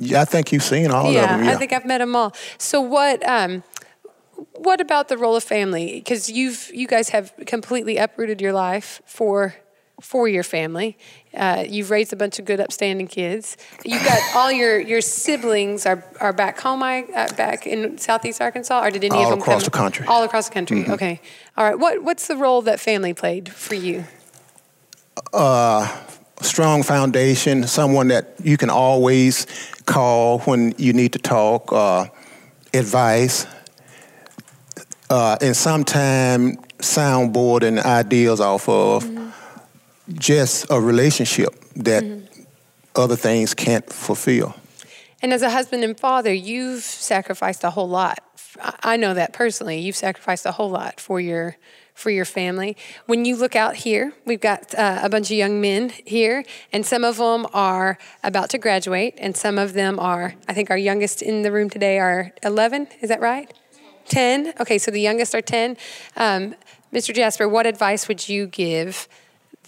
Yeah, 0.00 0.22
I 0.22 0.24
think 0.24 0.52
you've 0.52 0.62
seen 0.62 0.90
all 0.90 1.10
yeah, 1.12 1.24
of 1.24 1.28
them. 1.30 1.44
Yeah, 1.44 1.52
I 1.52 1.56
think 1.56 1.72
I've 1.72 1.84
met 1.84 1.98
them 1.98 2.14
all. 2.14 2.32
So 2.56 2.80
what? 2.80 3.26
Um, 3.28 3.62
what 4.54 4.80
about 4.80 5.08
the 5.08 5.18
role 5.18 5.36
of 5.36 5.44
family? 5.44 5.94
Because 5.94 6.30
you've 6.30 6.70
you 6.72 6.86
guys 6.86 7.10
have 7.10 7.32
completely 7.46 7.96
uprooted 7.96 8.40
your 8.40 8.52
life 8.52 9.02
for 9.04 9.56
for 10.00 10.28
your 10.28 10.42
family. 10.42 10.96
Uh, 11.34 11.64
you've 11.68 11.90
raised 11.90 12.12
a 12.12 12.16
bunch 12.16 12.38
of 12.38 12.44
good, 12.44 12.60
upstanding 12.60 13.06
kids. 13.06 13.56
You've 13.84 14.04
got 14.04 14.20
all 14.34 14.50
your, 14.50 14.78
your 14.78 15.00
siblings 15.00 15.86
are, 15.86 16.04
are 16.20 16.32
back 16.32 16.60
home, 16.60 16.82
I, 16.82 17.04
uh, 17.14 17.32
back 17.34 17.66
in 17.66 17.98
Southeast 17.98 18.40
Arkansas, 18.40 18.84
or 18.84 18.90
did 18.90 19.04
any 19.04 19.14
all 19.14 19.24
of 19.24 19.30
them 19.30 19.38
across 19.40 19.62
come? 19.62 19.64
the 19.64 19.70
country? 19.76 20.06
All 20.06 20.22
across 20.24 20.48
the 20.48 20.54
country. 20.54 20.82
Mm-hmm. 20.82 20.92
Okay. 20.92 21.20
All 21.56 21.64
right. 21.64 21.78
What 21.78 22.02
what's 22.02 22.28
the 22.28 22.36
role 22.36 22.62
that 22.62 22.80
family 22.80 23.14
played 23.14 23.48
for 23.52 23.74
you? 23.74 24.04
Uh, 25.32 25.86
strong 26.40 26.82
foundation, 26.82 27.66
someone 27.66 28.08
that 28.08 28.34
you 28.42 28.56
can 28.56 28.70
always 28.70 29.46
call 29.86 30.40
when 30.40 30.74
you 30.78 30.92
need 30.92 31.12
to 31.12 31.18
talk, 31.18 31.72
uh, 31.72 32.06
advice, 32.72 33.46
uh, 35.10 35.36
and 35.40 35.56
sometimes 35.56 36.56
soundboarding 36.78 37.84
ideas 37.84 38.40
off 38.40 38.68
of 38.68 39.02
mm-hmm. 39.02 39.27
Just 40.14 40.66
a 40.70 40.80
relationship 40.80 41.54
that 41.76 42.02
mm-hmm. 42.02 42.42
other 42.96 43.16
things 43.16 43.54
can't 43.54 43.90
fulfill. 43.92 44.54
And 45.20 45.32
as 45.32 45.42
a 45.42 45.50
husband 45.50 45.84
and 45.84 45.98
father, 45.98 46.32
you've 46.32 46.82
sacrificed 46.82 47.64
a 47.64 47.70
whole 47.70 47.88
lot. 47.88 48.20
I 48.82 48.96
know 48.96 49.14
that 49.14 49.32
personally. 49.32 49.78
You've 49.78 49.96
sacrificed 49.96 50.46
a 50.46 50.52
whole 50.52 50.70
lot 50.70 51.00
for 51.00 51.20
your 51.20 51.56
for 51.98 52.10
your 52.10 52.24
family. 52.24 52.76
When 53.06 53.24
you 53.24 53.34
look 53.34 53.56
out 53.56 53.74
here, 53.74 54.12
we've 54.24 54.40
got 54.40 54.72
uh, 54.76 55.00
a 55.02 55.08
bunch 55.08 55.32
of 55.32 55.36
young 55.36 55.60
men 55.60 55.90
here, 56.06 56.44
and 56.72 56.86
some 56.86 57.02
of 57.02 57.16
them 57.16 57.44
are 57.52 57.98
about 58.22 58.50
to 58.50 58.58
graduate, 58.58 59.14
and 59.18 59.36
some 59.36 59.58
of 59.58 59.72
them 59.72 59.98
are, 59.98 60.36
I 60.46 60.54
think 60.54 60.70
our 60.70 60.78
youngest 60.78 61.22
in 61.22 61.42
the 61.42 61.50
room 61.50 61.68
today 61.68 61.98
are 61.98 62.32
11. 62.44 62.86
Is 63.00 63.08
that 63.08 63.20
right? 63.20 63.52
10? 64.10 64.54
Okay, 64.60 64.78
so 64.78 64.92
the 64.92 65.00
youngest 65.00 65.34
are 65.34 65.42
10. 65.42 65.76
Um, 66.16 66.54
Mr. 66.92 67.12
Jasper, 67.12 67.48
what 67.48 67.66
advice 67.66 68.06
would 68.06 68.28
you 68.28 68.46
give 68.46 69.08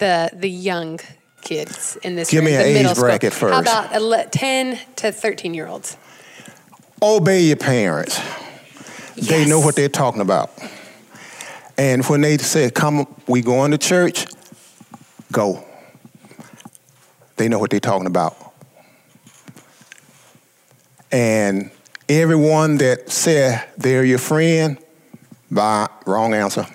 the, 0.01 0.31
the 0.33 0.49
young 0.49 0.99
kids 1.41 1.95
in 2.03 2.15
this 2.15 2.29
Give 2.29 2.43
room, 2.43 2.53
me 2.53 2.55
an 2.55 2.87
age 2.87 2.95
bracket 2.97 3.33
school? 3.33 3.49
first. 3.49 3.69
How 3.69 3.95
about 3.95 4.31
10 4.31 4.77
to 4.97 5.11
13 5.11 5.53
year 5.53 5.67
olds? 5.67 5.95
Obey 7.01 7.41
your 7.43 7.55
parents. 7.55 8.17
Yes. 9.15 9.27
They 9.29 9.45
know 9.45 9.59
what 9.59 9.75
they're 9.75 9.89
talking 9.89 10.21
about. 10.21 10.51
And 11.77 12.03
when 12.05 12.21
they 12.21 12.37
say, 12.37 12.69
come, 12.71 13.07
we 13.27 13.41
going 13.41 13.71
to 13.71 13.77
church, 13.77 14.25
go. 15.31 15.63
They 17.37 17.47
know 17.47 17.59
what 17.59 17.69
they're 17.69 17.79
talking 17.79 18.07
about. 18.07 18.35
And 21.11 21.71
everyone 22.09 22.77
that 22.77 23.09
said 23.09 23.67
they're 23.77 24.03
your 24.03 24.19
friend, 24.19 24.77
by 25.49 25.89
wrong 26.05 26.33
answer. 26.33 26.65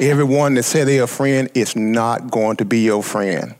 Everyone 0.00 0.54
that 0.54 0.64
said 0.64 0.88
they're 0.88 1.04
a 1.04 1.08
friend 1.08 1.50
is 1.54 1.74
not 1.76 2.30
going 2.30 2.56
to 2.58 2.64
be 2.64 2.80
your 2.80 3.02
friend. 3.02 3.54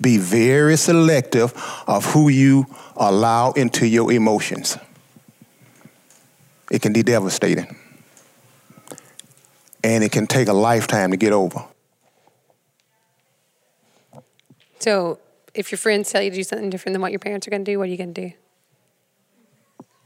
Be 0.00 0.18
very 0.18 0.76
selective 0.76 1.52
of 1.86 2.04
who 2.06 2.28
you 2.28 2.66
allow 2.96 3.52
into 3.52 3.86
your 3.86 4.12
emotions. 4.12 4.78
It 6.70 6.82
can 6.82 6.92
be 6.92 7.02
devastating 7.02 7.76
and 9.84 10.02
it 10.02 10.10
can 10.10 10.26
take 10.26 10.48
a 10.48 10.52
lifetime 10.52 11.12
to 11.12 11.16
get 11.16 11.32
over. 11.32 11.64
So, 14.80 15.18
if 15.54 15.70
your 15.70 15.78
friends 15.78 16.10
tell 16.10 16.22
you 16.22 16.30
to 16.30 16.36
do 16.36 16.42
something 16.42 16.70
different 16.70 16.94
than 16.94 17.02
what 17.02 17.12
your 17.12 17.18
parents 17.18 17.46
are 17.46 17.50
going 17.50 17.64
to 17.64 17.72
do, 17.72 17.78
what 17.78 17.84
are 17.88 17.90
you 17.90 17.96
going 17.96 18.14
to 18.14 18.28
do? 18.28 18.32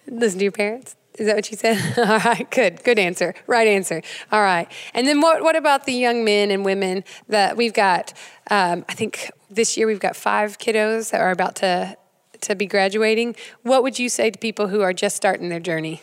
Listen 0.07 0.39
to 0.39 0.45
your 0.45 0.53
parents? 0.53 0.97
Is 1.21 1.27
that 1.27 1.37
what 1.37 1.51
you 1.51 1.57
said? 1.59 1.99
All 1.99 2.19
right, 2.19 2.51
good, 2.51 2.83
good 2.83 2.99
answer, 2.99 3.35
right 3.47 3.69
answer. 3.69 4.01
All 4.33 4.41
right, 4.41 4.67
and 4.95 5.07
then 5.07 5.21
what? 5.21 5.43
What 5.43 5.55
about 5.55 5.85
the 5.85 5.93
young 5.93 6.25
men 6.25 6.51
and 6.51 6.65
women 6.65 7.05
that 7.29 7.59
we've 7.59 7.75
got? 7.75 8.15
Um, 8.51 8.87
I 8.89 8.95
think 8.95 9.31
this 9.51 9.77
year 9.77 9.87
we've 9.87 10.01
got 10.01 10.17
five 10.17 10.57
kiddos 10.57 11.11
that 11.11 11.21
are 11.21 11.31
about 11.31 11.57
to 11.57 11.95
to 12.41 12.55
be 12.55 12.65
graduating. 12.65 13.37
What 13.65 13.83
would 13.83 13.99
you 13.99 14.09
say 14.09 14.31
to 14.31 14.39
people 14.39 14.69
who 14.69 14.81
are 14.81 14.95
just 14.95 15.15
starting 15.15 15.51
their 15.51 15.61
journey 15.61 16.01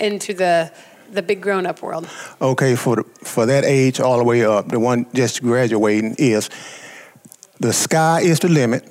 into 0.00 0.32
the 0.32 0.72
the 1.10 1.22
big 1.22 1.40
grown 1.40 1.66
up 1.66 1.82
world? 1.82 2.08
Okay, 2.40 2.76
for 2.76 2.96
the, 2.96 3.04
for 3.24 3.46
that 3.46 3.64
age 3.64 3.98
all 3.98 4.18
the 4.18 4.24
way 4.24 4.44
up, 4.44 4.68
the 4.68 4.78
one 4.78 5.06
just 5.12 5.42
graduating 5.42 6.14
is 6.18 6.50
the 7.58 7.72
sky 7.72 8.20
is 8.20 8.38
the 8.38 8.48
limit. 8.48 8.88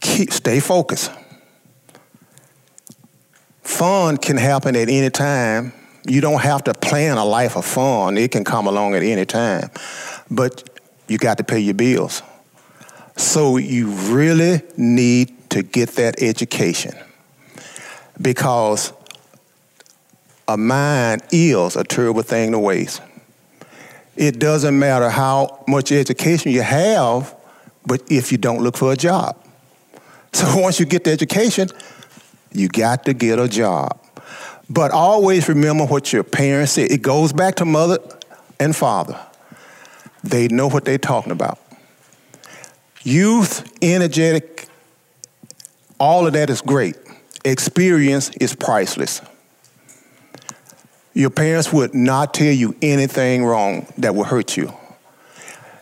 Keep 0.00 0.32
stay 0.32 0.58
focused. 0.58 1.12
Fun 3.80 4.18
can 4.18 4.36
happen 4.36 4.76
at 4.76 4.90
any 4.90 5.08
time. 5.08 5.72
You 6.06 6.20
don't 6.20 6.42
have 6.42 6.64
to 6.64 6.74
plan 6.74 7.16
a 7.16 7.24
life 7.24 7.56
of 7.56 7.64
fun. 7.64 8.18
It 8.18 8.30
can 8.30 8.44
come 8.44 8.66
along 8.66 8.94
at 8.94 9.02
any 9.02 9.24
time. 9.24 9.70
But 10.30 10.68
you 11.08 11.16
got 11.16 11.38
to 11.38 11.44
pay 11.44 11.60
your 11.60 11.72
bills. 11.72 12.22
So 13.16 13.56
you 13.56 13.88
really 13.88 14.60
need 14.76 15.48
to 15.48 15.62
get 15.62 15.92
that 15.92 16.20
education 16.22 16.92
because 18.20 18.92
a 20.46 20.58
mind 20.58 21.22
is 21.32 21.74
a 21.74 21.82
terrible 21.82 22.20
thing 22.20 22.52
to 22.52 22.58
waste. 22.58 23.00
It 24.14 24.38
doesn't 24.38 24.78
matter 24.78 25.08
how 25.08 25.64
much 25.66 25.90
education 25.90 26.52
you 26.52 26.60
have, 26.60 27.34
but 27.86 28.02
if 28.10 28.30
you 28.30 28.36
don't 28.36 28.62
look 28.62 28.76
for 28.76 28.92
a 28.92 28.96
job. 28.96 29.42
So 30.34 30.54
once 30.60 30.78
you 30.78 30.84
get 30.84 31.04
the 31.04 31.12
education, 31.12 31.70
you 32.52 32.68
got 32.68 33.04
to 33.04 33.14
get 33.14 33.38
a 33.38 33.48
job. 33.48 33.98
But 34.68 34.92
always 34.92 35.48
remember 35.48 35.84
what 35.84 36.12
your 36.12 36.22
parents 36.22 36.72
said. 36.72 36.90
It 36.90 37.02
goes 37.02 37.32
back 37.32 37.56
to 37.56 37.64
mother 37.64 37.98
and 38.58 38.74
father. 38.74 39.18
They 40.22 40.48
know 40.48 40.68
what 40.68 40.84
they're 40.84 40.98
talking 40.98 41.32
about. 41.32 41.58
Youth, 43.02 43.72
energetic, 43.82 44.68
all 45.98 46.26
of 46.26 46.34
that 46.34 46.50
is 46.50 46.60
great. 46.60 46.96
Experience 47.44 48.30
is 48.40 48.54
priceless. 48.54 49.22
Your 51.14 51.30
parents 51.30 51.72
would 51.72 51.94
not 51.94 52.34
tell 52.34 52.52
you 52.52 52.76
anything 52.82 53.44
wrong 53.44 53.86
that 53.98 54.14
would 54.14 54.26
hurt 54.26 54.56
you. 54.56 54.72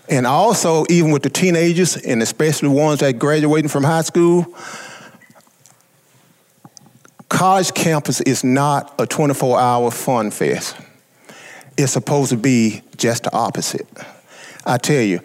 And 0.09 0.27
also, 0.27 0.87
even 0.89 1.11
with 1.11 1.23
the 1.23 1.29
teenagers, 1.29 1.97
and 1.97 2.23
especially 2.23 2.69
ones 2.69 3.01
that 3.01 3.19
graduating 3.19 3.69
from 3.69 3.85
high 3.85 4.03
school, 4.03 4.55
college 7.39 7.73
campus 7.73 8.21
is 8.23 8.43
not 8.43 8.93
a 8.99 9.07
24 9.07 9.61
hour 9.61 9.93
fun 9.93 10.29
fest. 10.29 10.75
It's 11.77 11.93
supposed 11.93 12.31
to 12.31 12.37
be 12.37 12.83
just 12.97 13.23
the 13.23 13.33
opposite. 13.33 13.87
I 14.67 14.77
tell 14.77 15.03
you, 15.03 15.21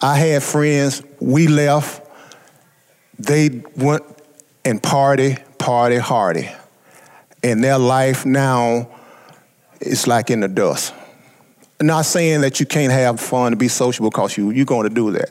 I 0.00 0.16
had 0.16 0.42
friends, 0.42 1.04
we 1.20 1.46
left, 1.46 2.04
they 3.16 3.62
went 3.76 4.02
and 4.64 4.82
party, 4.82 5.36
party, 5.58 5.98
hardy. 5.98 6.50
And 7.44 7.62
their 7.62 7.78
life 7.78 8.26
now 8.26 8.88
is 9.80 10.08
like 10.08 10.30
in 10.30 10.40
the 10.40 10.48
dust. 10.48 10.92
Not 11.80 12.06
saying 12.06 12.40
that 12.40 12.58
you 12.58 12.66
can't 12.66 12.92
have 12.92 13.20
fun 13.20 13.52
and 13.52 13.58
be 13.58 13.68
sociable 13.68 14.10
because 14.10 14.36
you, 14.36 14.50
you're 14.50 14.66
going 14.66 14.88
to 14.88 14.94
do 14.94 15.12
that. 15.12 15.30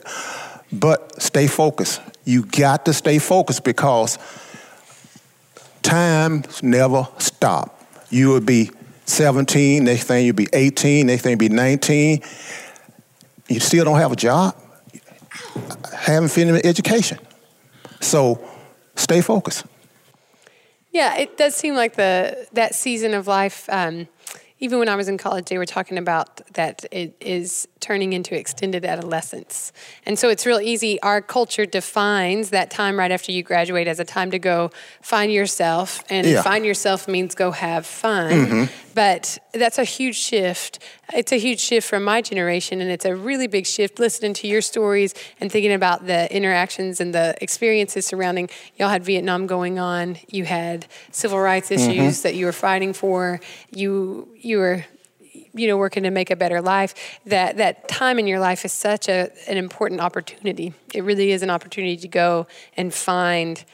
But 0.72 1.20
stay 1.20 1.46
focused. 1.46 2.00
You 2.24 2.46
got 2.46 2.86
to 2.86 2.94
stay 2.94 3.18
focused 3.18 3.64
because 3.64 4.16
time 5.82 6.44
never 6.62 7.06
stop. 7.18 7.78
You 8.10 8.30
would 8.30 8.46
be 8.46 8.70
17, 9.06 9.84
next 9.84 10.04
thing 10.04 10.26
you'd 10.26 10.36
be 10.36 10.48
18, 10.52 11.06
next 11.06 11.22
thing 11.22 11.30
you'd 11.30 11.38
be 11.38 11.48
19. 11.48 12.22
You 13.48 13.60
still 13.60 13.84
don't 13.84 13.98
have 13.98 14.12
a 14.12 14.16
job. 14.16 14.56
Haven't 15.94 16.30
finished 16.30 16.64
education. 16.64 17.18
So 18.00 18.40
stay 18.96 19.20
focused. 19.20 19.64
Yeah, 20.90 21.16
it 21.16 21.38
does 21.38 21.54
seem 21.54 21.74
like 21.74 21.96
the 21.96 22.46
that 22.52 22.74
season 22.74 23.14
of 23.14 23.26
life 23.26 23.68
um, 23.70 24.08
even 24.62 24.78
when 24.78 24.88
I 24.88 24.94
was 24.94 25.08
in 25.08 25.18
college, 25.18 25.46
they 25.46 25.58
were 25.58 25.66
talking 25.66 25.98
about 25.98 26.40
that 26.54 26.84
it 26.92 27.16
is 27.20 27.66
turning 27.80 28.12
into 28.12 28.38
extended 28.38 28.84
adolescence. 28.84 29.72
And 30.06 30.16
so 30.16 30.28
it's 30.28 30.46
real 30.46 30.60
easy. 30.60 31.02
Our 31.02 31.20
culture 31.20 31.66
defines 31.66 32.50
that 32.50 32.70
time 32.70 32.96
right 32.96 33.10
after 33.10 33.32
you 33.32 33.42
graduate 33.42 33.88
as 33.88 33.98
a 33.98 34.04
time 34.04 34.30
to 34.30 34.38
go 34.38 34.70
find 35.02 35.32
yourself. 35.32 36.04
And 36.08 36.28
yeah. 36.28 36.42
find 36.42 36.64
yourself 36.64 37.08
means 37.08 37.34
go 37.34 37.50
have 37.50 37.84
fun. 37.84 38.30
Mm-hmm. 38.30 38.91
But 38.94 39.38
that's 39.52 39.78
a 39.78 39.84
huge 39.84 40.16
shift. 40.16 40.78
It's 41.14 41.32
a 41.32 41.38
huge 41.38 41.60
shift 41.60 41.88
from 41.88 42.04
my 42.04 42.20
generation. 42.22 42.80
And 42.80 42.90
it's 42.90 43.04
a 43.04 43.14
really 43.14 43.46
big 43.46 43.66
shift 43.66 43.98
listening 43.98 44.34
to 44.34 44.46
your 44.46 44.60
stories 44.60 45.14
and 45.40 45.50
thinking 45.50 45.72
about 45.72 46.06
the 46.06 46.34
interactions 46.34 47.00
and 47.00 47.14
the 47.14 47.34
experiences 47.40 48.06
surrounding. 48.06 48.50
Y'all 48.76 48.88
had 48.88 49.04
Vietnam 49.04 49.46
going 49.46 49.78
on, 49.78 50.18
you 50.28 50.44
had 50.44 50.86
civil 51.10 51.38
rights 51.38 51.70
issues 51.70 52.18
mm-hmm. 52.18 52.22
that 52.22 52.34
you 52.34 52.46
were 52.46 52.52
fighting 52.52 52.92
for, 52.92 53.40
you, 53.70 54.28
you 54.36 54.58
were 54.58 54.84
you 55.54 55.68
know 55.68 55.76
working 55.76 56.02
to 56.02 56.10
make 56.10 56.30
a 56.30 56.36
better 56.36 56.60
life 56.60 56.94
that 57.26 57.58
that 57.58 57.86
time 57.88 58.18
in 58.18 58.26
your 58.26 58.40
life 58.40 58.64
is 58.64 58.72
such 58.72 59.08
a, 59.08 59.30
an 59.48 59.56
important 59.56 60.00
opportunity 60.00 60.72
it 60.94 61.04
really 61.04 61.30
is 61.30 61.42
an 61.42 61.50
opportunity 61.50 61.96
to 61.96 62.08
go 62.08 62.46
and 62.76 62.92
find 62.94 63.64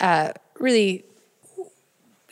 uh, 0.00 0.32
really 0.58 1.04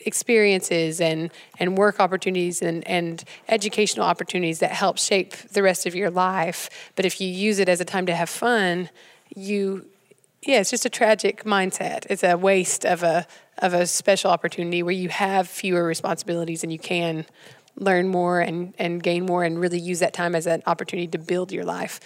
experiences 0.07 0.99
and 0.99 1.29
and 1.59 1.77
work 1.77 1.99
opportunities 1.99 2.61
and 2.61 2.87
and 2.87 3.23
educational 3.47 4.05
opportunities 4.05 4.59
that 4.59 4.71
help 4.71 4.97
shape 4.97 5.35
the 5.51 5.61
rest 5.61 5.85
of 5.85 5.93
your 5.93 6.09
life. 6.09 6.69
But 6.95 7.05
if 7.05 7.21
you 7.21 7.27
use 7.27 7.59
it 7.59 7.69
as 7.69 7.79
a 7.81 7.85
time 7.85 8.05
to 8.07 8.15
have 8.15 8.29
fun 8.29 8.89
you 9.35 9.85
yeah 10.41 10.59
it's 10.59 10.71
just 10.71 10.85
a 10.85 10.89
tragic 10.89 11.43
mindset. 11.43 12.05
It's 12.09 12.23
a 12.23 12.35
waste 12.37 12.85
of 12.85 13.03
a 13.03 13.27
of 13.59 13.73
a 13.73 13.85
special 13.87 14.31
opportunity 14.31 14.83
where 14.83 14.93
you 14.93 15.09
have 15.09 15.47
fewer 15.47 15.83
responsibilities 15.83 16.63
and 16.63 16.71
you 16.71 16.79
can 16.79 17.25
learn 17.75 18.07
more 18.07 18.39
and, 18.39 18.73
and 18.77 19.01
gain 19.01 19.25
more 19.25 19.43
and 19.43 19.59
really 19.59 19.79
use 19.79 19.99
that 19.99 20.13
time 20.13 20.35
as 20.35 20.47
an 20.47 20.61
opportunity 20.65 21.07
to 21.07 21.17
build 21.17 21.51
your 21.51 21.65
life. 21.65 21.99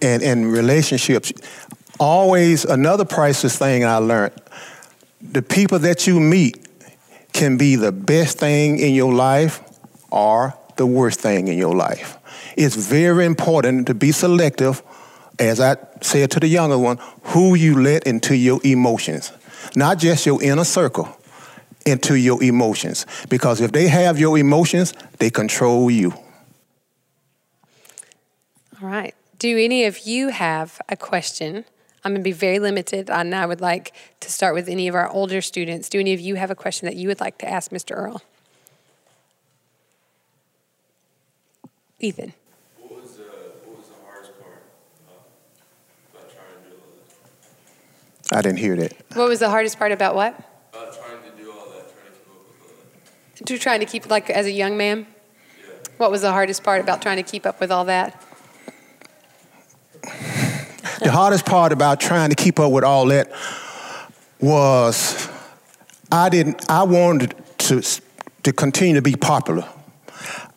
And, 0.00 0.22
and 0.22 0.52
relationships, 0.52 1.32
always 1.98 2.64
another 2.64 3.04
priceless 3.04 3.58
thing 3.58 3.84
I 3.84 3.96
learned. 3.96 4.34
The 5.20 5.42
people 5.42 5.78
that 5.80 6.06
you 6.06 6.20
meet 6.20 6.67
can 7.38 7.56
be 7.56 7.76
the 7.76 7.92
best 7.92 8.38
thing 8.38 8.80
in 8.80 8.92
your 8.94 9.14
life 9.14 9.62
or 10.10 10.54
the 10.76 10.84
worst 10.84 11.20
thing 11.20 11.46
in 11.46 11.56
your 11.56 11.74
life. 11.74 12.18
It's 12.56 12.74
very 12.74 13.24
important 13.24 13.86
to 13.86 13.94
be 13.94 14.10
selective, 14.10 14.82
as 15.38 15.60
I 15.60 15.76
said 16.00 16.32
to 16.32 16.40
the 16.40 16.48
younger 16.48 16.76
one, 16.76 16.98
who 17.22 17.54
you 17.54 17.80
let 17.80 18.08
into 18.08 18.34
your 18.34 18.60
emotions, 18.64 19.30
not 19.76 19.98
just 19.98 20.26
your 20.26 20.42
inner 20.42 20.64
circle, 20.64 21.08
into 21.86 22.16
your 22.16 22.42
emotions. 22.42 23.06
Because 23.28 23.60
if 23.60 23.70
they 23.70 23.86
have 23.86 24.18
your 24.18 24.36
emotions, 24.36 24.92
they 25.18 25.30
control 25.30 25.92
you. 25.92 26.12
All 28.82 28.88
right. 28.88 29.14
Do 29.38 29.56
any 29.56 29.84
of 29.84 30.00
you 30.00 30.30
have 30.30 30.80
a 30.88 30.96
question? 30.96 31.64
I'm 32.08 32.14
going 32.14 32.22
to 32.22 32.24
be 32.24 32.32
very 32.32 32.58
limited, 32.58 33.10
and 33.10 33.34
I 33.34 33.44
would 33.44 33.60
like 33.60 33.92
to 34.20 34.32
start 34.32 34.54
with 34.54 34.66
any 34.66 34.88
of 34.88 34.94
our 34.94 35.10
older 35.10 35.42
students. 35.42 35.90
Do 35.90 36.00
any 36.00 36.14
of 36.14 36.20
you 36.20 36.36
have 36.36 36.50
a 36.50 36.54
question 36.54 36.86
that 36.86 36.96
you 36.96 37.06
would 37.08 37.20
like 37.20 37.36
to 37.40 37.46
ask 37.46 37.70
Mr. 37.70 37.94
Earl? 37.94 38.22
Ethan. 42.00 42.32
What 42.78 43.02
was, 43.02 43.18
uh, 43.18 43.24
what 43.66 43.76
was 43.76 43.88
the 43.88 43.94
hardest 44.06 44.40
part 44.40 44.62
about 46.14 46.30
trying 46.30 46.64
to 46.64 46.70
do 46.70 46.76
all 46.80 46.92
this? 48.22 48.32
I 48.32 48.40
didn't 48.40 48.58
hear 48.58 48.76
that. 48.76 48.94
What 49.12 49.28
was 49.28 49.40
the 49.40 49.50
hardest 49.50 49.78
part 49.78 49.92
about 49.92 50.14
what? 50.14 50.32
About 50.72 50.94
trying 50.94 51.30
to 51.30 51.42
do 51.42 51.50
all 51.50 51.66
that, 51.66 51.92
trying 51.92 52.10
to 52.10 52.20
keep 52.20 52.30
up 52.30 52.48
with 52.48 52.70
all 52.70 53.36
that. 53.36 53.46
To 53.46 53.58
trying 53.58 53.80
to 53.80 53.86
keep, 53.86 54.08
like, 54.08 54.30
as 54.30 54.46
a 54.46 54.50
young 54.50 54.78
man? 54.78 55.06
Yeah. 55.60 55.74
What 55.98 56.10
was 56.10 56.22
the 56.22 56.32
hardest 56.32 56.64
part 56.64 56.80
about 56.80 57.02
trying 57.02 57.18
to 57.18 57.22
keep 57.22 57.44
up 57.44 57.60
with 57.60 57.70
all 57.70 57.84
that? 57.84 58.24
The 61.00 61.10
hardest 61.10 61.46
part 61.46 61.72
about 61.72 62.00
trying 62.00 62.30
to 62.30 62.36
keep 62.36 62.58
up 62.58 62.72
with 62.72 62.84
all 62.84 63.06
that 63.06 63.32
was 64.40 65.28
I 66.10 66.28
didn't 66.28 66.70
I 66.70 66.84
wanted 66.84 67.34
to 67.58 67.82
to 68.44 68.52
continue 68.52 68.94
to 68.94 69.02
be 69.02 69.14
popular. 69.14 69.68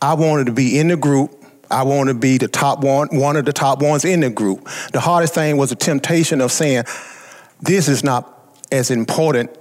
I 0.02 0.14
wanted 0.14 0.48
to 0.48 0.52
be 0.52 0.80
in 0.80 0.88
the 0.88 0.98
group. 0.98 1.38
I 1.70 1.84
wanted 1.84 2.14
to 2.14 2.20
be 2.20 2.38
the 2.38 2.48
top 2.48 2.84
one, 2.84 3.08
one 3.12 3.38
of 3.38 3.46
the 3.46 3.54
top 3.54 3.82
ones 3.82 4.04
in 4.04 4.20
the 4.20 4.30
group. 4.30 4.68
The 4.92 5.00
hardest 5.00 5.34
thing 5.34 5.58
was 5.58 5.70
the 5.70 5.76
temptation 5.76 6.42
of 6.42 6.52
saying, 6.52 6.84
this 7.62 7.88
is 7.88 8.04
not 8.04 8.56
as 8.72 8.92
important 8.92 9.52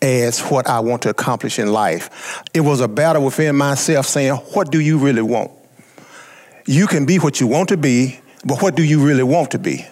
as 0.00 0.40
what 0.40 0.68
I 0.68 0.80
want 0.80 1.02
to 1.02 1.10
accomplish 1.10 1.58
in 1.58 1.72
life. 1.72 2.44
It 2.54 2.60
was 2.60 2.80
a 2.80 2.86
battle 2.86 3.24
within 3.24 3.56
myself 3.56 4.06
saying, 4.06 4.34
what 4.34 4.70
do 4.70 4.78
you 4.78 4.98
really 4.98 5.22
want? 5.22 5.50
You 6.66 6.86
can 6.86 7.06
be 7.06 7.18
what 7.18 7.40
you 7.40 7.46
want 7.46 7.70
to 7.70 7.76
be, 7.76 8.20
but 8.44 8.62
what 8.62 8.76
do 8.76 8.84
you 8.84 9.04
really 9.04 9.24
want 9.24 9.50
to 9.52 9.58
be? 9.58 9.84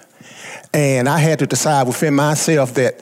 And 0.76 1.08
I 1.08 1.16
had 1.16 1.38
to 1.38 1.46
decide 1.46 1.86
within 1.86 2.14
myself 2.14 2.74
that 2.74 3.00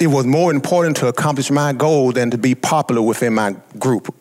it 0.00 0.06
was 0.06 0.24
more 0.26 0.52
important 0.52 0.96
to 0.98 1.08
accomplish 1.08 1.50
my 1.50 1.72
goal 1.72 2.12
than 2.12 2.30
to 2.30 2.38
be 2.38 2.54
popular 2.54 3.02
within 3.02 3.34
my 3.34 3.56
group 3.80 4.14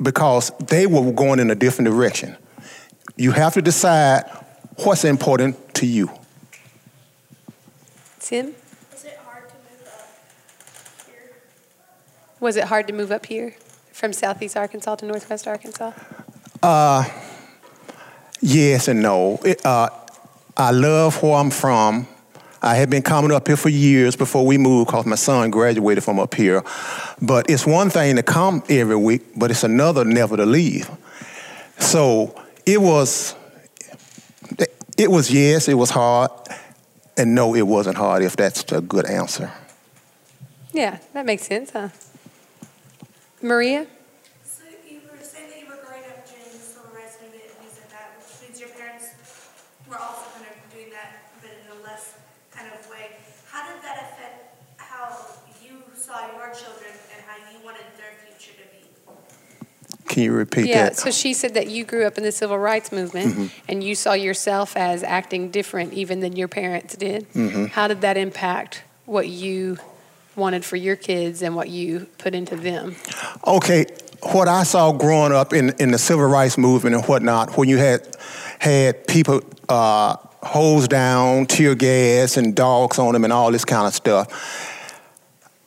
because 0.00 0.52
they 0.58 0.86
were 0.86 1.12
going 1.12 1.38
in 1.38 1.50
a 1.50 1.54
different 1.54 1.90
direction. 1.90 2.34
You 3.16 3.32
have 3.32 3.52
to 3.54 3.60
decide 3.60 4.22
what's 4.76 5.04
important 5.04 5.74
to 5.74 5.86
you. 5.86 6.10
Tim? 8.20 8.54
Was 8.90 9.04
it 9.04 9.18
hard 9.22 9.50
to 9.50 9.54
move 9.54 9.86
up 9.86 11.06
here? 11.06 11.36
Was 12.40 12.56
it 12.56 12.64
hard 12.64 12.86
to 12.86 12.94
move 12.94 13.12
up 13.12 13.26
here 13.26 13.54
from 13.92 14.14
southeast 14.14 14.56
Arkansas 14.56 14.94
to 14.94 15.04
northwest 15.04 15.46
Arkansas? 15.46 15.92
Uh, 16.62 17.04
yes 18.40 18.88
and 18.88 19.02
no. 19.02 19.38
It, 19.44 19.60
uh, 19.66 19.90
I 20.56 20.70
love 20.70 21.22
where 21.22 21.34
I'm 21.34 21.50
from. 21.50 22.06
I 22.60 22.76
had 22.76 22.90
been 22.90 23.02
coming 23.02 23.32
up 23.32 23.48
here 23.48 23.56
for 23.56 23.70
years 23.70 24.14
before 24.14 24.46
we 24.46 24.56
moved 24.56 24.88
because 24.88 25.06
my 25.06 25.16
son 25.16 25.50
graduated 25.50 26.04
from 26.04 26.20
up 26.20 26.34
here. 26.34 26.62
But 27.20 27.50
it's 27.50 27.66
one 27.66 27.90
thing 27.90 28.16
to 28.16 28.22
come 28.22 28.62
every 28.68 28.96
week, 28.96 29.22
but 29.36 29.50
it's 29.50 29.64
another 29.64 30.04
never 30.04 30.36
to 30.36 30.46
leave. 30.46 30.88
So 31.78 32.40
it 32.64 32.80
was, 32.80 33.34
it 34.96 35.10
was 35.10 35.32
yes, 35.32 35.68
it 35.68 35.74
was 35.74 35.90
hard, 35.90 36.30
and 37.16 37.34
no, 37.34 37.54
it 37.54 37.66
wasn't 37.66 37.96
hard, 37.96 38.22
if 38.22 38.36
that's 38.36 38.70
a 38.70 38.80
good 38.80 39.06
answer. 39.06 39.50
Yeah, 40.72 40.98
that 41.12 41.26
makes 41.26 41.42
sense, 41.46 41.70
huh? 41.70 41.88
Maria? 43.42 43.86
So 44.44 44.62
you 44.88 45.00
were 45.10 45.18
saying 45.18 45.50
that 45.50 45.58
you 45.58 45.66
were 45.66 45.82
growing 45.84 46.04
up 46.06 46.24
during 46.24 46.46
the 46.46 46.62
civil 46.62 46.88
rights 46.94 47.18
movement 47.20 47.42
and 47.42 47.58
things 47.58 47.76
like 47.82 47.90
that, 47.90 48.14
which 48.16 48.30
means 48.46 48.60
your 48.60 48.70
parents 48.70 49.10
were 49.90 49.98
also 49.98 50.30
kind 50.38 50.46
of 50.46 50.54
doing 50.72 50.90
that, 50.94 51.34
but 51.42 51.50
in 51.50 51.66
a 51.76 51.82
less 51.82 52.14
kind 52.54 52.70
of 52.72 52.88
way. 52.88 53.18
How 53.50 53.66
did 53.66 53.82
that 53.82 54.14
affect 54.14 54.54
how 54.78 55.26
you 55.60 55.82
saw 55.98 56.30
your 56.38 56.54
children 56.54 56.94
and 57.12 57.20
how 57.26 57.36
you 57.50 57.58
wanted 57.64 57.90
their 57.98 58.14
future 58.22 58.54
to 58.56 58.66
be? 58.70 58.86
Can 60.12 60.24
you 60.24 60.32
repeat 60.32 60.66
Yeah, 60.66 60.84
that? 60.84 60.92
Yeah, 60.92 60.98
so 60.98 61.10
she 61.10 61.32
said 61.32 61.54
that 61.54 61.68
you 61.68 61.84
grew 61.84 62.06
up 62.06 62.18
in 62.18 62.22
the 62.24 62.32
civil 62.32 62.58
rights 62.58 62.92
movement 62.92 63.32
Mm-hmm. 63.34 63.46
and 63.66 63.82
you 63.82 63.94
saw 63.94 64.12
yourself 64.12 64.76
as 64.76 65.02
acting 65.02 65.50
different 65.50 65.94
even 65.94 66.20
than 66.20 66.36
your 66.36 66.48
parents 66.48 66.94
did. 66.96 67.26
Mm-hmm. 67.32 67.66
How 67.66 67.88
did 67.88 68.02
that 68.02 68.18
impact 68.18 68.82
what 69.06 69.26
you 69.28 69.78
wanted 70.36 70.66
for 70.66 70.76
your 70.76 70.96
kids 70.96 71.40
and 71.40 71.56
what 71.56 71.70
you 71.70 72.06
put 72.18 72.34
into 72.34 72.56
them? 72.56 72.94
Okay, 73.46 73.86
what 74.34 74.48
I 74.48 74.64
saw 74.64 74.92
growing 74.92 75.32
up 75.32 75.54
in, 75.54 75.70
in 75.78 75.92
the 75.92 75.98
civil 75.98 76.26
rights 76.26 76.58
movement 76.58 76.94
and 76.94 77.04
whatnot, 77.06 77.56
when 77.56 77.70
you 77.70 77.78
had 77.78 78.06
had 78.58 79.06
people 79.06 79.40
uh, 79.70 80.16
hose 80.42 80.88
down, 80.88 81.46
tear 81.46 81.74
gas, 81.74 82.36
and 82.36 82.54
dogs 82.54 82.98
on 82.98 83.14
them, 83.14 83.24
and 83.24 83.32
all 83.32 83.50
this 83.50 83.64
kind 83.64 83.86
of 83.86 83.94
stuff, 83.94 84.28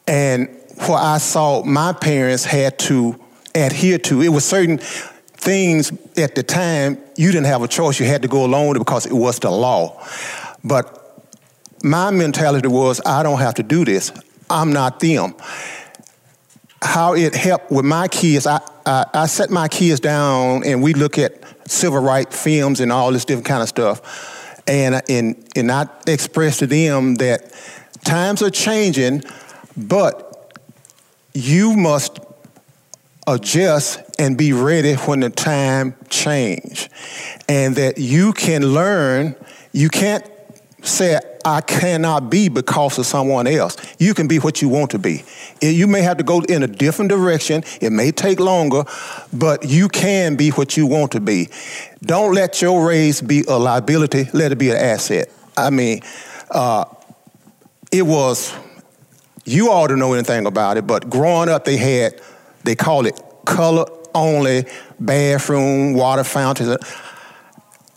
and 0.07 0.49
what 0.85 1.01
I 1.01 1.17
saw 1.17 1.63
my 1.63 1.93
parents 1.93 2.45
had 2.45 2.77
to 2.79 3.19
adhere 3.55 3.97
to, 3.99 4.21
it 4.21 4.29
was 4.29 4.45
certain 4.45 4.77
things 4.77 5.91
at 6.17 6.35
the 6.35 6.43
time 6.43 6.97
you 7.15 7.31
didn't 7.31 7.47
have 7.47 7.61
a 7.61 7.67
choice; 7.67 7.99
you 7.99 8.05
had 8.05 8.21
to 8.21 8.27
go 8.27 8.45
along 8.45 8.73
because 8.73 9.05
it 9.05 9.13
was 9.13 9.39
the 9.39 9.51
law. 9.51 10.03
But 10.63 11.01
my 11.83 12.11
mentality 12.11 12.67
was, 12.67 13.01
I 13.05 13.23
don't 13.23 13.39
have 13.39 13.55
to 13.55 13.63
do 13.63 13.85
this. 13.85 14.11
I'm 14.49 14.73
not 14.73 14.99
them 14.99 15.35
how 16.85 17.15
it 17.15 17.35
helped 17.35 17.71
with 17.71 17.85
my 17.85 18.07
kids, 18.07 18.45
I, 18.45 18.61
I, 18.85 19.05
I 19.13 19.25
set 19.25 19.49
my 19.49 19.67
kids 19.67 19.99
down 19.99 20.63
and 20.63 20.81
we 20.83 20.93
look 20.93 21.17
at 21.17 21.43
civil 21.69 21.99
rights 21.99 22.41
films 22.41 22.79
and 22.79 22.91
all 22.91 23.11
this 23.11 23.25
different 23.25 23.47
kind 23.47 23.61
of 23.61 23.69
stuff. 23.69 24.61
And, 24.67 25.01
and, 25.09 25.47
and 25.55 25.71
I 25.71 25.87
expressed 26.07 26.59
to 26.59 26.67
them 26.67 27.15
that 27.15 27.53
times 28.03 28.41
are 28.41 28.49
changing, 28.49 29.23
but 29.75 30.53
you 31.33 31.75
must 31.75 32.19
adjust 33.27 33.99
and 34.19 34.37
be 34.37 34.53
ready 34.53 34.93
when 34.95 35.21
the 35.21 35.29
time 35.29 35.95
change. 36.09 36.89
And 37.49 37.75
that 37.75 37.97
you 37.97 38.33
can 38.33 38.73
learn, 38.73 39.35
you 39.71 39.89
can't 39.89 40.25
say, 40.83 41.19
I 41.43 41.61
cannot 41.61 42.29
be 42.31 42.49
because 42.49 42.97
of 42.97 43.05
someone 43.05 43.45
else. 43.45 43.77
You 43.99 44.13
can 44.13 44.27
be 44.27 44.37
what 44.39 44.61
you 44.61 44.69
want 44.69 44.91
to 44.91 44.99
be. 44.99 45.23
You 45.61 45.85
may 45.85 46.01
have 46.01 46.17
to 46.17 46.23
go 46.23 46.41
in 46.41 46.63
a 46.63 46.67
different 46.67 47.09
direction. 47.09 47.63
It 47.81 47.91
may 47.91 48.11
take 48.11 48.39
longer, 48.39 48.83
but 49.31 49.65
you 49.65 49.87
can 49.87 50.35
be 50.35 50.49
what 50.49 50.75
you 50.75 50.87
want 50.87 51.11
to 51.11 51.19
be. 51.19 51.49
Don't 52.01 52.33
let 52.33 52.61
your 52.61 52.87
race 52.87 53.21
be 53.21 53.43
a 53.47 53.57
liability. 53.57 54.27
Let 54.33 54.51
it 54.51 54.57
be 54.57 54.71
an 54.71 54.77
asset. 54.77 55.29
I 55.55 55.69
mean, 55.69 56.01
uh, 56.49 56.85
it 57.91 58.03
was, 58.03 58.53
you 59.45 59.69
ought 59.69 59.87
to 59.87 59.95
know 59.95 60.13
anything 60.13 60.47
about 60.47 60.77
it, 60.77 60.87
but 60.87 61.09
growing 61.09 61.49
up, 61.49 61.65
they 61.65 61.77
had, 61.77 62.19
they 62.65 62.75
call 62.75 63.05
it 63.05 63.21
color 63.45 63.85
only 64.13 64.65
bathroom, 64.99 65.93
water 65.93 66.23
fountains. 66.23 66.77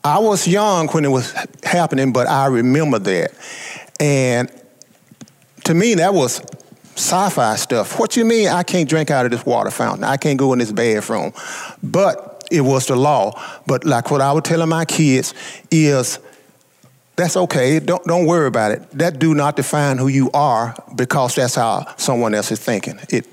I 0.05 0.19
was 0.19 0.47
young 0.47 0.89
when 0.89 1.05
it 1.05 1.11
was 1.11 1.35
happening, 1.63 2.13
but 2.13 2.27
I 2.27 2.47
remember 2.47 2.99
that. 2.99 3.33
And 4.01 4.51
to 5.65 5.75
me, 5.75 5.95
that 5.95 6.15
was 6.15 6.41
sci-fi 6.95 7.57
stuff. 7.57 7.99
What 7.99 8.17
you 8.17 8.25
mean 8.25 8.49
I 8.49 8.63
can't 8.63 8.89
drink 8.89 9.11
out 9.11 9.25
of 9.25 9.33
this 9.33 9.47
water 9.47 9.71
fountain? 9.71 10.05
I 10.05 10.17
can't 10.17 10.39
go 10.39 10.53
in 10.53 10.59
this 10.59 10.73
bathroom. 10.73 11.33
But 11.83 12.47
it 12.51 12.63
was 12.63 12.87
the 12.87 12.97
law. 12.97 13.41
But 13.67 13.85
like 13.85 14.11
what 14.11 14.21
I 14.21 14.33
was 14.33 14.43
telling 14.43 14.69
my 14.69 14.85
kids 14.85 15.35
is 15.71 16.19
that's 17.19 17.37
okay. 17.37 17.79
Don't 17.81 18.03
don't 18.05 18.25
worry 18.25 18.47
about 18.47 18.73
it. 18.73 18.91
That 18.93 19.19
do 19.19 19.35
not 19.35 19.57
define 19.57 19.99
who 19.99 20.09
you 20.09 20.31
are 20.33 20.75
because 20.95 21.35
that's 21.35 21.57
how 21.57 21.95
someone 21.97 22.35
else 22.35 22.51
is 22.51 22.61
thinking. 22.61 22.99
It 23.11 23.27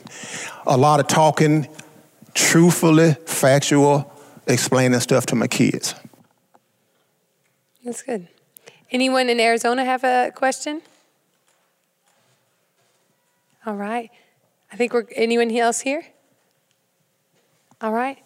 a 0.68 0.76
lot 0.76 1.00
of 1.00 1.08
talking, 1.08 1.68
truthfully, 2.34 3.14
factual, 3.26 4.12
explaining 4.48 5.00
stuff 5.00 5.26
to 5.28 5.36
my 5.36 5.48
kids. 5.48 5.96
That's 7.84 8.02
good. 8.02 8.28
Anyone 8.92 9.30
in 9.30 9.40
Arizona 9.40 9.86
have 9.86 10.04
a 10.04 10.32
question? 10.36 10.82
All 13.66 13.76
right. 13.76 14.10
I 14.72 14.76
think 14.76 14.94
we're, 14.94 15.06
anyone 15.16 15.52
else 15.56 15.82
here? 15.82 16.04
All 17.82 17.92
right. 17.92 18.18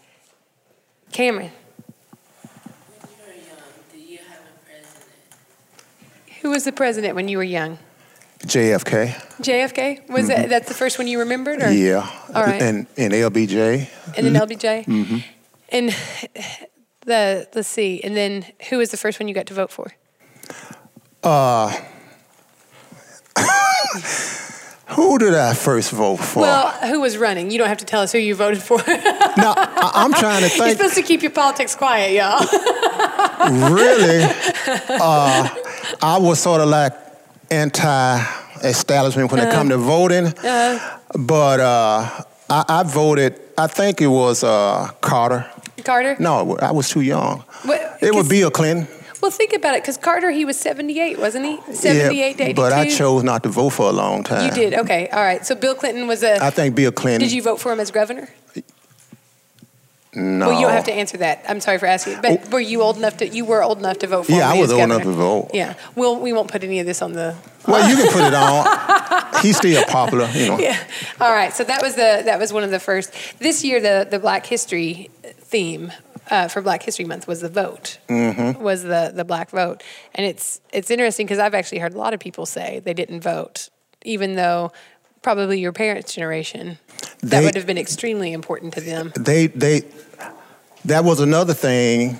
Cameron. 1.11 1.51
When 1.51 3.09
you 3.09 3.17
were 3.25 3.33
young, 3.33 3.57
do 3.91 3.97
you 3.97 4.17
have 4.19 4.39
a 4.39 4.65
president? 4.65 5.09
Who 6.41 6.51
was 6.51 6.63
the 6.63 6.71
president 6.71 7.15
when 7.15 7.27
you 7.27 7.37
were 7.37 7.43
young? 7.43 7.77
JFK. 8.39 9.13
JFK? 9.41 10.09
Was 10.09 10.29
that 10.29 10.49
that's 10.49 10.67
the 10.67 10.73
first 10.73 10.97
one 10.97 11.07
you 11.07 11.19
remembered? 11.19 11.61
Or? 11.61 11.67
Mm-hmm. 11.67 11.85
Yeah. 11.85 12.09
All 12.33 12.43
right. 12.43 12.61
And 12.61 12.87
and 12.97 13.13
LBJ. 13.13 13.87
And 14.15 14.25
then 14.25 14.33
LBJ? 14.33 14.85
Mm-hmm. 14.85 15.17
And 15.69 15.95
the, 17.05 17.47
let's 17.53 17.67
see, 17.67 18.01
and 18.03 18.15
then 18.15 18.45
who 18.69 18.77
was 18.77 18.91
the 18.91 18.97
first 18.97 19.19
one 19.19 19.27
you 19.27 19.35
got 19.35 19.45
to 19.47 19.53
vote 19.53 19.71
for? 19.71 19.93
Who 24.89 25.19
did 25.19 25.35
I 25.35 25.53
first 25.53 25.91
vote 25.91 26.17
for? 26.17 26.41
Well, 26.41 26.71
who 26.87 27.01
was 27.01 27.15
running? 27.15 27.51
You 27.51 27.59
don't 27.59 27.67
have 27.67 27.77
to 27.77 27.85
tell 27.85 28.01
us 28.01 28.11
who 28.11 28.17
you 28.17 28.33
voted 28.33 28.61
for. 28.61 28.79
You're 28.87 28.97
now 28.97 29.53
I, 29.55 29.91
I'm 29.93 30.11
trying 30.13 30.41
to 30.41 30.49
think. 30.57 30.77
supposed 30.77 30.95
to 30.95 31.03
keep 31.03 31.21
your 31.21 31.31
politics 31.31 31.75
quiet, 31.75 32.13
y'all. 32.13 32.39
really, 33.71 34.23
uh, 34.89 35.47
I 36.01 36.17
was 36.17 36.39
sort 36.39 36.61
of 36.61 36.69
like 36.69 36.93
anti-establishment 37.51 39.31
when 39.31 39.41
it 39.41 39.51
come 39.51 39.69
to 39.69 39.77
voting, 39.77 40.33
but 41.17 41.59
uh, 41.59 42.23
I, 42.49 42.65
I 42.67 42.83
voted. 42.83 43.39
I 43.57 43.67
think 43.67 44.01
it 44.01 44.07
was 44.07 44.43
uh, 44.43 44.89
Carter. 45.01 45.45
Carter? 45.83 46.15
No, 46.19 46.57
I 46.57 46.71
was 46.71 46.89
too 46.89 47.01
young. 47.01 47.43
What- 47.63 47.97
it 48.01 48.13
was 48.13 48.23
'cause- 48.23 48.29
Bill 48.29 48.51
Clinton. 48.51 48.87
Well, 49.21 49.31
think 49.31 49.51
about 49.51 49.75
it, 49.75 49.83
because 49.83 49.97
Carter, 49.97 50.31
he 50.31 50.45
was 50.45 50.57
78, 50.57 51.19
wasn't 51.19 51.45
he? 51.45 51.73
78 51.73 52.37
to 52.37 52.43
82? 52.43 52.53
but 52.55 52.71
I 52.71 52.87
chose 52.89 53.21
not 53.21 53.43
to 53.43 53.49
vote 53.49 53.71
for 53.71 53.89
a 53.89 53.91
long 53.91 54.23
time. 54.23 54.45
You 54.45 54.51
did, 54.51 54.73
okay, 54.75 55.09
all 55.09 55.19
right. 55.21 55.45
So 55.45 55.55
Bill 55.55 55.75
Clinton 55.75 56.07
was 56.07 56.23
a. 56.23 56.41
I 56.41 56.51
think 56.51 56.73
Bill 56.73 56.89
Clinton. 56.93 57.19
did 57.19 57.33
you 57.33 57.41
vote 57.41 57.59
for 57.59 57.73
him 57.73 57.81
as 57.81 57.91
governor? 57.91 58.29
No. 60.15 60.47
Well, 60.47 60.59
you 60.59 60.65
don't 60.65 60.73
have 60.73 60.85
to 60.85 60.93
answer 60.93 61.17
that. 61.17 61.45
I'm 61.47 61.59
sorry 61.59 61.77
for 61.77 61.85
asking. 61.85 62.19
But 62.21 62.51
were 62.51 62.59
you 62.59 62.81
old 62.81 62.97
enough 62.97 63.17
to? 63.17 63.27
You 63.27 63.45
were 63.45 63.61
old 63.61 63.77
enough 63.77 63.99
to 63.99 64.07
vote 64.07 64.25
for. 64.25 64.33
Oh. 64.33 64.37
Yeah, 64.37 64.49
I 64.49 64.59
was 64.59 64.71
old 64.71 64.81
enough 64.81 65.03
to 65.03 65.11
vote. 65.11 65.51
Yeah. 65.53 65.75
Well, 65.95 66.19
we 66.19 66.33
won't 66.33 66.51
put 66.51 66.63
any 66.63 66.79
of 66.79 66.87
this 66.87 67.01
on 67.01 67.13
the. 67.13 67.35
Well, 67.67 67.87
you 67.87 67.95
can 67.95 68.11
put 68.11 68.23
it 68.23 68.33
on. 68.33 69.41
He's 69.43 69.57
still 69.57 69.83
popular, 69.85 70.27
you 70.33 70.47
know. 70.47 70.59
Yeah. 70.59 70.81
All 71.21 71.31
right. 71.31 71.53
So 71.53 71.63
that 71.63 71.81
was 71.81 71.93
the 71.93 72.23
that 72.25 72.39
was 72.39 72.51
one 72.51 72.63
of 72.63 72.71
the 72.71 72.79
first. 72.79 73.13
This 73.37 73.63
year, 73.63 73.79
the 73.79 74.07
the 74.09 74.19
Black 74.19 74.47
History 74.47 75.11
theme 75.23 75.91
uh, 76.29 76.47
for 76.47 76.61
Black 76.61 76.83
History 76.83 77.05
Month 77.05 77.27
was 77.27 77.41
the 77.41 77.49
vote. 77.49 77.99
Mm-hmm. 78.07 78.61
Was 78.63 78.83
the 78.83 79.11
the 79.13 79.25
black 79.25 79.49
vote, 79.49 79.83
and 80.15 80.25
it's 80.25 80.61
it's 80.71 80.91
interesting 80.91 81.25
because 81.25 81.39
I've 81.39 81.53
actually 81.53 81.79
heard 81.79 81.93
a 81.93 81.97
lot 81.97 82.13
of 82.13 82.19
people 82.19 82.45
say 82.45 82.79
they 82.83 82.93
didn't 82.93 83.21
vote, 83.21 83.69
even 84.03 84.35
though 84.35 84.71
probably 85.21 85.59
your 85.59 85.73
parents' 85.73 86.13
generation 86.13 86.77
that 87.21 87.43
would 87.43 87.55
have 87.55 87.67
been 87.67 87.77
extremely 87.77 88.33
important 88.33 88.73
to 88.73 88.81
them. 88.81 89.11
They 89.15 89.47
they 89.47 89.83
that 90.85 91.03
was 91.03 91.19
another 91.19 91.53
thing 91.53 92.19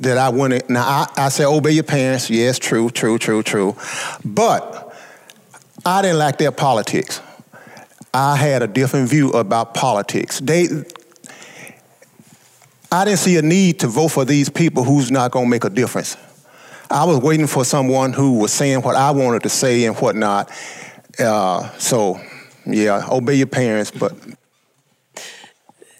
that 0.00 0.18
I 0.18 0.28
wanted. 0.28 0.68
now 0.68 0.82
I, 0.82 1.26
I 1.26 1.28
said 1.28 1.46
obey 1.46 1.72
your 1.72 1.84
parents. 1.84 2.30
Yes, 2.30 2.58
true, 2.58 2.90
true, 2.90 3.18
true, 3.18 3.42
true. 3.42 3.76
But 4.24 4.94
I 5.84 6.02
didn't 6.02 6.18
like 6.18 6.38
their 6.38 6.52
politics. 6.52 7.20
I 8.12 8.36
had 8.36 8.62
a 8.62 8.66
different 8.66 9.08
view 9.08 9.30
about 9.30 9.74
politics. 9.74 10.40
They 10.40 10.66
I 12.90 13.04
didn't 13.04 13.18
see 13.18 13.36
a 13.36 13.42
need 13.42 13.80
to 13.80 13.86
vote 13.86 14.08
for 14.08 14.24
these 14.24 14.48
people 14.48 14.82
who's 14.82 15.10
not 15.10 15.30
going 15.30 15.44
to 15.46 15.50
make 15.50 15.64
a 15.64 15.70
difference. 15.70 16.16
I 16.90 17.04
was 17.04 17.18
waiting 17.18 17.46
for 17.46 17.64
someone 17.64 18.14
who 18.14 18.38
was 18.38 18.50
saying 18.50 18.80
what 18.80 18.96
I 18.96 19.10
wanted 19.10 19.42
to 19.42 19.50
say 19.50 19.84
and 19.84 19.94
whatnot. 19.96 20.50
Uh, 21.18 21.70
so, 21.78 22.20
yeah, 22.66 23.06
obey 23.10 23.34
your 23.34 23.46
parents, 23.46 23.90
but 23.90 24.12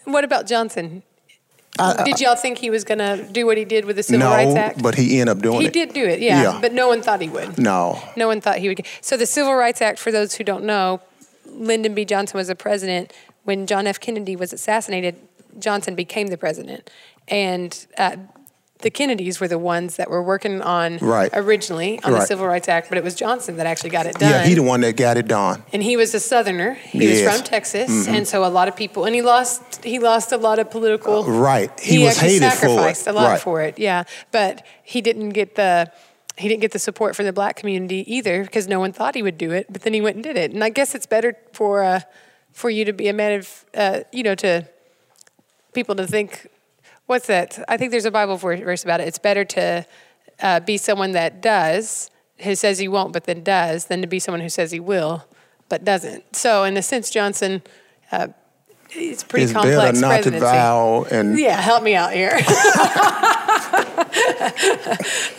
What 0.04 0.24
about 0.24 0.46
Johnson? 0.46 1.02
I- 1.78 2.02
did 2.04 2.20
y'all 2.20 2.34
think 2.34 2.58
he 2.58 2.70
was 2.70 2.82
going 2.84 2.98
to 2.98 3.24
do 3.30 3.46
what 3.46 3.56
he 3.56 3.64
did 3.64 3.84
with 3.84 3.96
the 3.96 4.02
Civil 4.02 4.28
no, 4.28 4.34
Rights 4.34 4.54
Act? 4.56 4.82
but 4.82 4.96
he 4.96 5.20
ended 5.20 5.36
up 5.36 5.42
doing 5.42 5.60
he 5.60 5.66
it. 5.66 5.74
He 5.74 5.84
did 5.84 5.94
do 5.94 6.04
it, 6.04 6.20
yeah, 6.20 6.42
Yeah. 6.42 6.58
But 6.60 6.72
no 6.72 6.88
one 6.88 7.02
thought 7.02 7.20
he 7.20 7.28
would. 7.28 7.58
No. 7.58 8.02
No 8.16 8.26
one 8.26 8.40
thought 8.40 8.58
he 8.58 8.68
would. 8.68 8.84
So 9.00 9.16
the 9.16 9.26
Civil 9.26 9.54
Rights 9.54 9.80
Act, 9.80 9.98
for 9.98 10.10
those 10.10 10.34
who 10.34 10.44
don't 10.44 10.64
know, 10.64 11.00
Lyndon 11.46 11.94
B. 11.94 12.04
Johnson 12.04 12.36
was 12.36 12.48
the 12.48 12.56
president 12.56 13.12
when 13.44 13.66
John 13.66 13.86
F. 13.86 14.00
Kennedy 14.00 14.34
was 14.34 14.52
assassinated. 14.52 15.16
Johnson 15.58 15.94
became 15.94 16.28
the 16.28 16.36
president, 16.36 16.90
and 17.26 17.86
uh, 17.96 18.16
the 18.80 18.90
Kennedys 18.90 19.40
were 19.40 19.48
the 19.48 19.58
ones 19.58 19.96
that 19.96 20.08
were 20.08 20.22
working 20.22 20.62
on 20.62 20.98
Right. 20.98 21.30
originally 21.34 21.98
on 22.04 22.12
the 22.12 22.20
Civil 22.20 22.46
Rights 22.46 22.68
Act, 22.68 22.88
but 22.88 22.96
it 22.96 23.02
was 23.04 23.14
Johnson 23.16 23.56
that 23.56 23.66
actually 23.66 23.90
got 23.90 24.06
it 24.06 24.14
done. 24.18 24.30
Yeah, 24.30 24.44
he 24.44 24.54
the 24.54 24.62
one 24.62 24.80
that 24.82 24.96
got 24.96 25.16
it 25.16 25.26
done. 25.26 25.64
and 25.72 25.82
he 25.82 25.96
was 25.96 26.14
a 26.14 26.20
Southerner. 26.20 26.74
He 26.74 26.98
was 26.98 27.06
Yes. 27.06 27.20
Mm-hmm. 27.28 27.36
from 27.38 27.44
Texas, 27.44 28.06
and 28.08 28.26
so 28.28 28.44
a 28.44 28.46
lot 28.46 28.68
of 28.68 28.76
people, 28.76 29.04
and 29.04 29.14
he 29.14 29.22
lost 29.22 29.84
he 29.84 29.98
lost 29.98 30.30
a 30.32 30.36
lot 30.36 30.58
of 30.58 30.70
political. 30.70 31.24
Right. 31.24 31.70
He 31.80 31.98
was 32.04 32.16
actually 32.16 32.34
hated 32.34 32.40
for 32.40 32.46
it. 32.46 32.58
sacrificed 32.70 33.06
a 33.06 33.12
lot 33.12 33.28
Right. 33.30 33.40
for 33.40 33.62
it. 33.62 33.78
Yeah, 33.78 34.04
but 34.32 34.64
he 34.82 35.00
didn't 35.00 35.30
get 35.30 35.54
the 35.56 35.90
he 36.36 36.46
didn't 36.48 36.60
get 36.60 36.70
the 36.70 36.78
support 36.78 37.16
from 37.16 37.24
the 37.26 37.32
black 37.32 37.56
community 37.56 38.04
either 38.12 38.44
because 38.44 38.68
no 38.68 38.78
one 38.78 38.92
thought 38.92 39.16
he 39.16 39.22
would 39.24 39.38
do 39.38 39.50
it. 39.50 39.66
But 39.72 39.82
then 39.82 39.92
he 39.92 40.00
went 40.00 40.14
and 40.16 40.22
did 40.22 40.36
it, 40.36 40.52
and 40.52 40.62
I 40.62 40.68
guess 40.68 40.94
it's 40.94 41.06
better 41.06 41.36
for 41.52 41.82
uh, 41.82 42.00
for 42.52 42.70
you 42.70 42.84
to 42.84 42.92
be 42.92 43.08
a 43.08 43.12
man 43.12 43.40
of 43.40 43.64
uh, 43.76 44.00
you 44.12 44.22
know 44.22 44.36
to 44.36 44.68
people 45.72 45.96
to 45.96 46.06
think. 46.06 46.46
What's 47.08 47.26
that? 47.28 47.58
I 47.68 47.78
think 47.78 47.90
there's 47.90 48.04
a 48.04 48.10
Bible 48.10 48.36
verse 48.36 48.84
about 48.84 49.00
it. 49.00 49.08
It's 49.08 49.18
better 49.18 49.42
to 49.46 49.86
uh, 50.42 50.60
be 50.60 50.76
someone 50.76 51.12
that 51.12 51.40
does, 51.40 52.10
who 52.40 52.54
says 52.54 52.78
he 52.78 52.86
won't, 52.86 53.14
but 53.14 53.24
then 53.24 53.42
does, 53.42 53.86
than 53.86 54.02
to 54.02 54.06
be 54.06 54.18
someone 54.18 54.42
who 54.42 54.50
says 54.50 54.72
he 54.72 54.78
will, 54.78 55.24
but 55.70 55.84
doesn't. 55.86 56.36
So, 56.36 56.64
in 56.64 56.76
a 56.76 56.82
sense, 56.82 57.08
Johnson, 57.08 57.62
uh, 58.12 58.28
it's 58.90 59.24
pretty 59.24 59.44
it's 59.44 59.54
complex 59.54 60.02
better 60.02 60.30
not 60.30 60.32
to 60.34 60.38
vow 60.38 61.06
and 61.10 61.38
Yeah, 61.38 61.58
help 61.58 61.82
me 61.82 61.94
out 61.94 62.12
here. 62.12 62.38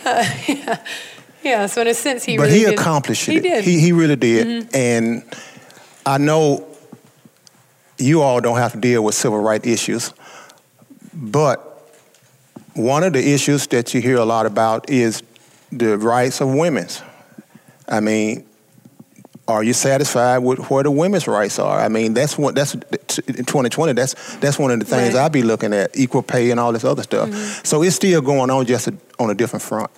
Uh, 0.04 0.24
yeah. 0.48 0.84
yeah, 1.44 1.66
so 1.66 1.82
in 1.82 1.86
a 1.86 1.94
sense, 1.94 2.24
he 2.24 2.36
but 2.36 2.44
really 2.44 2.58
he 2.58 2.64
did. 2.64 2.78
accomplished 2.80 3.28
it. 3.28 3.32
He 3.32 3.40
did. 3.40 3.62
Mm-hmm. 3.62 3.70
He, 3.70 3.80
he 3.80 3.92
really 3.92 4.16
did. 4.16 4.74
And 4.74 5.22
I 6.04 6.18
know 6.18 6.66
you 7.98 8.22
all 8.22 8.40
don't 8.40 8.56
have 8.56 8.72
to 8.72 8.78
deal 8.78 9.04
with 9.04 9.14
civil 9.14 9.38
rights 9.38 9.68
issues, 9.68 10.12
but 11.12 11.66
one 12.74 13.02
of 13.02 13.12
the 13.12 13.32
issues 13.32 13.66
that 13.68 13.94
you 13.94 14.00
hear 14.00 14.16
a 14.16 14.24
lot 14.24 14.46
about 14.46 14.88
is 14.90 15.22
the 15.72 15.98
rights 15.98 16.40
of 16.40 16.52
women's. 16.52 17.02
I 17.88 18.00
mean, 18.00 18.46
are 19.50 19.64
you 19.64 19.72
satisfied 19.72 20.38
with 20.38 20.70
where 20.70 20.84
the 20.84 20.90
women's 20.90 21.26
rights 21.26 21.58
are? 21.58 21.80
I 21.80 21.88
mean, 21.88 22.14
that's 22.14 22.38
what 22.38 22.54
that's 22.54 22.74
in 22.74 23.44
2020. 23.44 23.92
That's 23.94 24.36
that's 24.36 24.58
one 24.58 24.70
of 24.70 24.78
the 24.78 24.84
things 24.84 25.00
Right. 25.00 25.08
Mm-hmm. 25.10 25.18
I'll 25.18 25.30
be 25.30 25.42
looking 25.42 25.72
at, 25.72 25.96
equal 25.96 26.22
pay 26.22 26.50
and 26.50 26.60
all 26.60 26.72
this 26.72 26.84
other 26.84 27.02
stuff. 27.02 27.66
So 27.66 27.82
it's 27.82 27.96
still 27.96 28.20
going 28.20 28.50
on, 28.50 28.66
just 28.66 28.86
a, 28.86 28.94
on 29.18 29.30
a 29.30 29.34
different 29.34 29.62
front. 29.62 29.90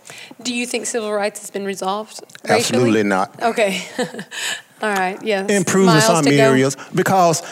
Do 0.42 0.54
you 0.54 0.66
think 0.66 0.86
civil 0.86 1.12
rights 1.12 1.40
has 1.40 1.50
been 1.50 1.64
resolved? 1.64 2.22
racially? 2.44 2.58
Absolutely 2.58 3.02
not. 3.02 3.42
Okay. 3.42 3.82
All 4.82 4.90
right. 4.90 5.22
Yeah. 5.22 5.46
Improves 5.46 5.94
in 5.94 6.00
some 6.00 6.26
areas 6.26 6.76
because 6.94 7.42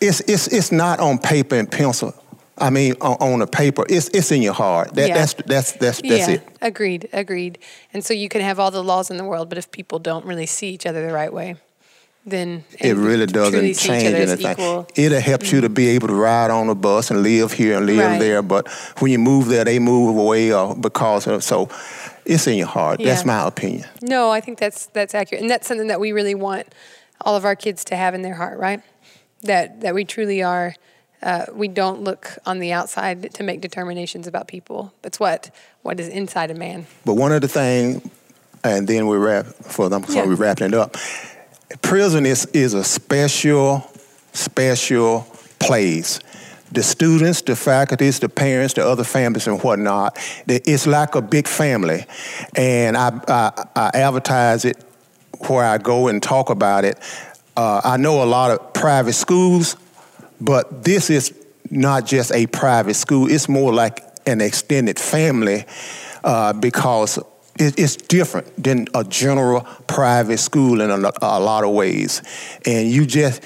it's 0.00 0.20
it's 0.20 0.46
it's 0.48 0.70
not 0.70 1.00
on 1.00 1.18
paper 1.18 1.56
and 1.56 1.70
pencil. 1.70 2.14
I 2.60 2.70
mean, 2.70 2.94
on, 3.00 3.16
on 3.20 3.38
the 3.40 3.46
paper, 3.46 3.84
it's 3.88 4.08
it's 4.08 4.30
in 4.30 4.42
your 4.42 4.52
heart. 4.54 4.94
That, 4.94 5.08
Yeah. 5.08 5.14
That's 5.14 5.34
that's 5.34 5.72
that's 5.72 6.00
that's 6.02 6.28
yeah, 6.28 6.30
it. 6.30 6.48
agreed, 6.60 7.08
agreed. 7.12 7.58
And 7.92 8.04
so 8.04 8.14
you 8.14 8.28
can 8.28 8.40
have 8.42 8.58
all 8.60 8.70
the 8.70 8.84
laws 8.84 9.10
in 9.10 9.16
the 9.16 9.24
world, 9.24 9.48
but 9.48 9.58
if 9.58 9.70
people 9.70 9.98
don't 9.98 10.24
really 10.26 10.46
see 10.46 10.68
each 10.68 10.86
other 10.86 11.06
the 11.06 11.12
right 11.12 11.32
way, 11.32 11.56
then 12.26 12.64
It 12.78 12.96
really 12.96 13.26
doesn't 13.26 13.74
change 13.74 14.04
anything. 14.14 14.52
equal. 14.52 14.86
It'll 14.94 15.20
help 15.20 15.50
you 15.50 15.60
to 15.62 15.66
mm-hmm. 15.68 15.74
be 15.74 15.88
able 15.88 16.08
to 16.08 16.14
ride 16.14 16.50
on 16.50 16.68
a 16.68 16.74
bus 16.74 17.10
and 17.10 17.22
live 17.22 17.52
here 17.52 17.76
and 17.78 17.86
live 17.86 17.98
Right. 17.98 18.20
there. 18.20 18.42
But 18.42 18.68
when 18.98 19.10
you 19.10 19.18
move 19.18 19.46
there, 19.48 19.64
they 19.64 19.78
move 19.78 20.16
away 20.16 20.52
or 20.52 20.74
because 20.74 21.26
of 21.26 21.42
so. 21.42 21.68
It's 22.26 22.46
in 22.46 22.58
your 22.58 22.68
heart. 22.68 23.00
That's 23.02 23.24
my 23.24 23.46
opinion. 23.46 23.86
No, 24.02 24.30
I 24.30 24.40
think 24.40 24.58
that's 24.58 24.86
that's 24.86 25.14
accurate, 25.14 25.40
and 25.40 25.50
that's 25.50 25.66
something 25.66 25.88
that 25.88 25.98
we 25.98 26.12
really 26.12 26.34
want 26.34 26.66
all 27.22 27.34
of 27.36 27.44
our 27.44 27.56
kids 27.56 27.84
to 27.86 27.96
have 27.96 28.14
in 28.14 28.22
their 28.22 28.34
heart, 28.34 28.58
right? 28.58 28.82
That 29.42 29.80
that 29.80 29.94
we 29.94 30.04
truly 30.04 30.42
are. 30.42 30.74
Uh, 31.22 31.46
we 31.52 31.68
don't 31.68 32.02
look 32.02 32.38
on 32.46 32.58
the 32.60 32.72
outside 32.72 33.32
to 33.34 33.42
make 33.42 33.60
determinations 33.60 34.26
about 34.26 34.48
people. 34.48 34.92
That's 35.02 35.20
what 35.20 35.50
what 35.82 36.00
is 36.00 36.08
inside 36.08 36.50
a 36.50 36.54
man. 36.54 36.86
But 37.04 37.14
one 37.14 37.32
of 37.32 37.40
the 37.42 37.48
things, 37.48 38.02
and 38.64 38.86
then 38.88 39.06
we 39.06 39.16
wrap 39.16 39.46
for 39.46 39.88
them, 39.88 40.04
so 40.04 40.14
Yeah. 40.14 40.26
we're 40.26 40.34
wrapping 40.36 40.68
it 40.68 40.74
up. 40.74 40.96
Prism 41.82 42.26
is 42.26 42.46
is 42.52 42.74
a 42.74 42.84
special, 42.84 43.84
special 44.32 45.26
place. 45.58 46.20
The 46.72 46.82
students, 46.82 47.42
the 47.42 47.56
faculties, 47.56 48.20
the 48.20 48.28
parents, 48.28 48.74
the 48.74 48.86
other 48.86 49.04
families, 49.04 49.46
and 49.48 49.60
whatnot. 49.62 50.16
It's 50.46 50.86
like 50.86 51.14
a 51.16 51.20
big 51.22 51.48
family, 51.48 52.06
and 52.54 52.96
I 52.96 53.10
I, 53.28 53.64
I 53.76 53.90
advertise 53.94 54.64
it 54.64 54.76
where 55.48 55.64
I 55.64 55.78
go 55.78 56.08
and 56.08 56.22
talk 56.22 56.48
about 56.50 56.84
it. 56.84 56.96
Uh, 57.56 57.80
I 57.84 57.96
know 57.96 58.22
a 58.22 58.24
lot 58.26 58.50
of 58.52 58.72
private 58.72 59.14
schools, 59.14 59.76
but 60.40 60.84
this 60.84 61.10
is 61.10 61.34
not 61.70 62.06
just 62.06 62.32
a 62.32 62.46
private 62.46 62.94
school, 62.94 63.30
it's 63.30 63.48
more 63.48 63.72
like 63.72 64.04
an 64.26 64.40
extended 64.40 64.98
family 64.98 65.64
uh, 66.24 66.52
because 66.52 67.18
it, 67.58 67.78
it's 67.78 67.96
different 67.96 68.62
than 68.62 68.88
a 68.94 69.04
general 69.04 69.62
private 69.86 70.38
school 70.38 70.80
in 70.80 70.90
a, 70.90 71.12
a 71.22 71.40
lot 71.40 71.64
of 71.64 71.70
ways. 71.70 72.22
And 72.66 72.90
you 72.90 73.06
just, 73.06 73.42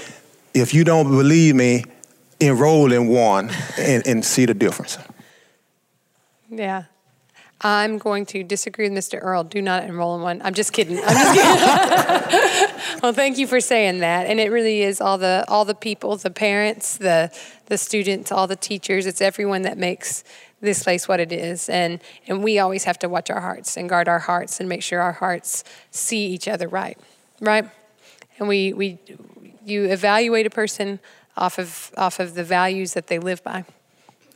if 0.55 0.75
you 0.75 0.85
don't 0.85 1.09
believe 1.09 1.55
me, 1.55 1.85
enroll 2.41 2.93
in 2.93 3.09
one 3.09 3.51
and, 3.79 4.07
and 4.07 4.25
see 4.25 4.47
the 4.47 4.55
difference. 4.55 4.99
Yeah. 6.49 6.85
I'm 7.67 7.97
going 7.97 8.27
to 8.27 8.45
disagree 8.45 8.91
with 8.91 8.97
Mr. 8.97 9.19
Earl. 9.23 9.43
Do 9.43 9.63
not 9.63 9.85
enroll 9.85 10.15
in 10.17 10.21
one. 10.21 10.43
I'm 10.45 10.53
just 10.53 10.75
kidding. 10.75 10.99
I'm 10.99 11.15
just 11.15 11.35
kidding. 11.35 12.99
well, 13.03 13.15
thank 13.15 13.39
you 13.39 13.47
for 13.47 13.59
saying 13.59 14.01
that. 14.01 14.27
And 14.27 14.39
it 14.39 14.53
really 14.53 14.83
is 14.83 15.01
all 15.01 15.17
the 15.17 15.47
all 15.49 15.65
the 15.65 15.75
people, 15.75 16.15
the 16.19 16.31
parents, 16.31 16.99
the 16.99 17.35
the 17.67 17.79
students, 17.79 18.31
all 18.31 18.47
the 18.47 18.55
teachers. 18.55 19.07
It's 19.07 19.23
everyone 19.23 19.63
that 19.63 19.79
makes 19.79 20.25
this 20.61 20.85
place 20.85 21.09
what 21.09 21.21
it 21.21 21.33
is. 21.33 21.71
And 21.71 22.03
and 22.29 22.45
we 22.45 22.59
always 22.59 22.85
have 22.85 22.99
to 22.99 23.09
watch 23.09 23.31
our 23.31 23.41
hearts 23.41 23.79
and 23.79 23.89
guard 23.89 24.09
our 24.09 24.19
hearts 24.19 24.61
and 24.61 24.69
make 24.69 24.83
sure 24.83 25.01
our 25.01 25.13
hearts 25.13 25.65
see 25.91 26.27
each 26.27 26.47
other 26.47 26.69
right. 26.69 26.99
Right? 27.41 27.67
And 28.39 28.47
we 28.47 28.75
we 28.75 28.99
you 29.65 29.87
evaluate 29.87 30.45
a 30.45 30.51
person 30.51 31.01
off 31.35 31.59
of 31.59 31.93
off 31.97 32.21
of 32.21 32.35
the 32.35 32.45
values 32.45 32.93
that 32.93 33.07
they 33.07 33.19
live 33.19 33.43
by. 33.43 33.65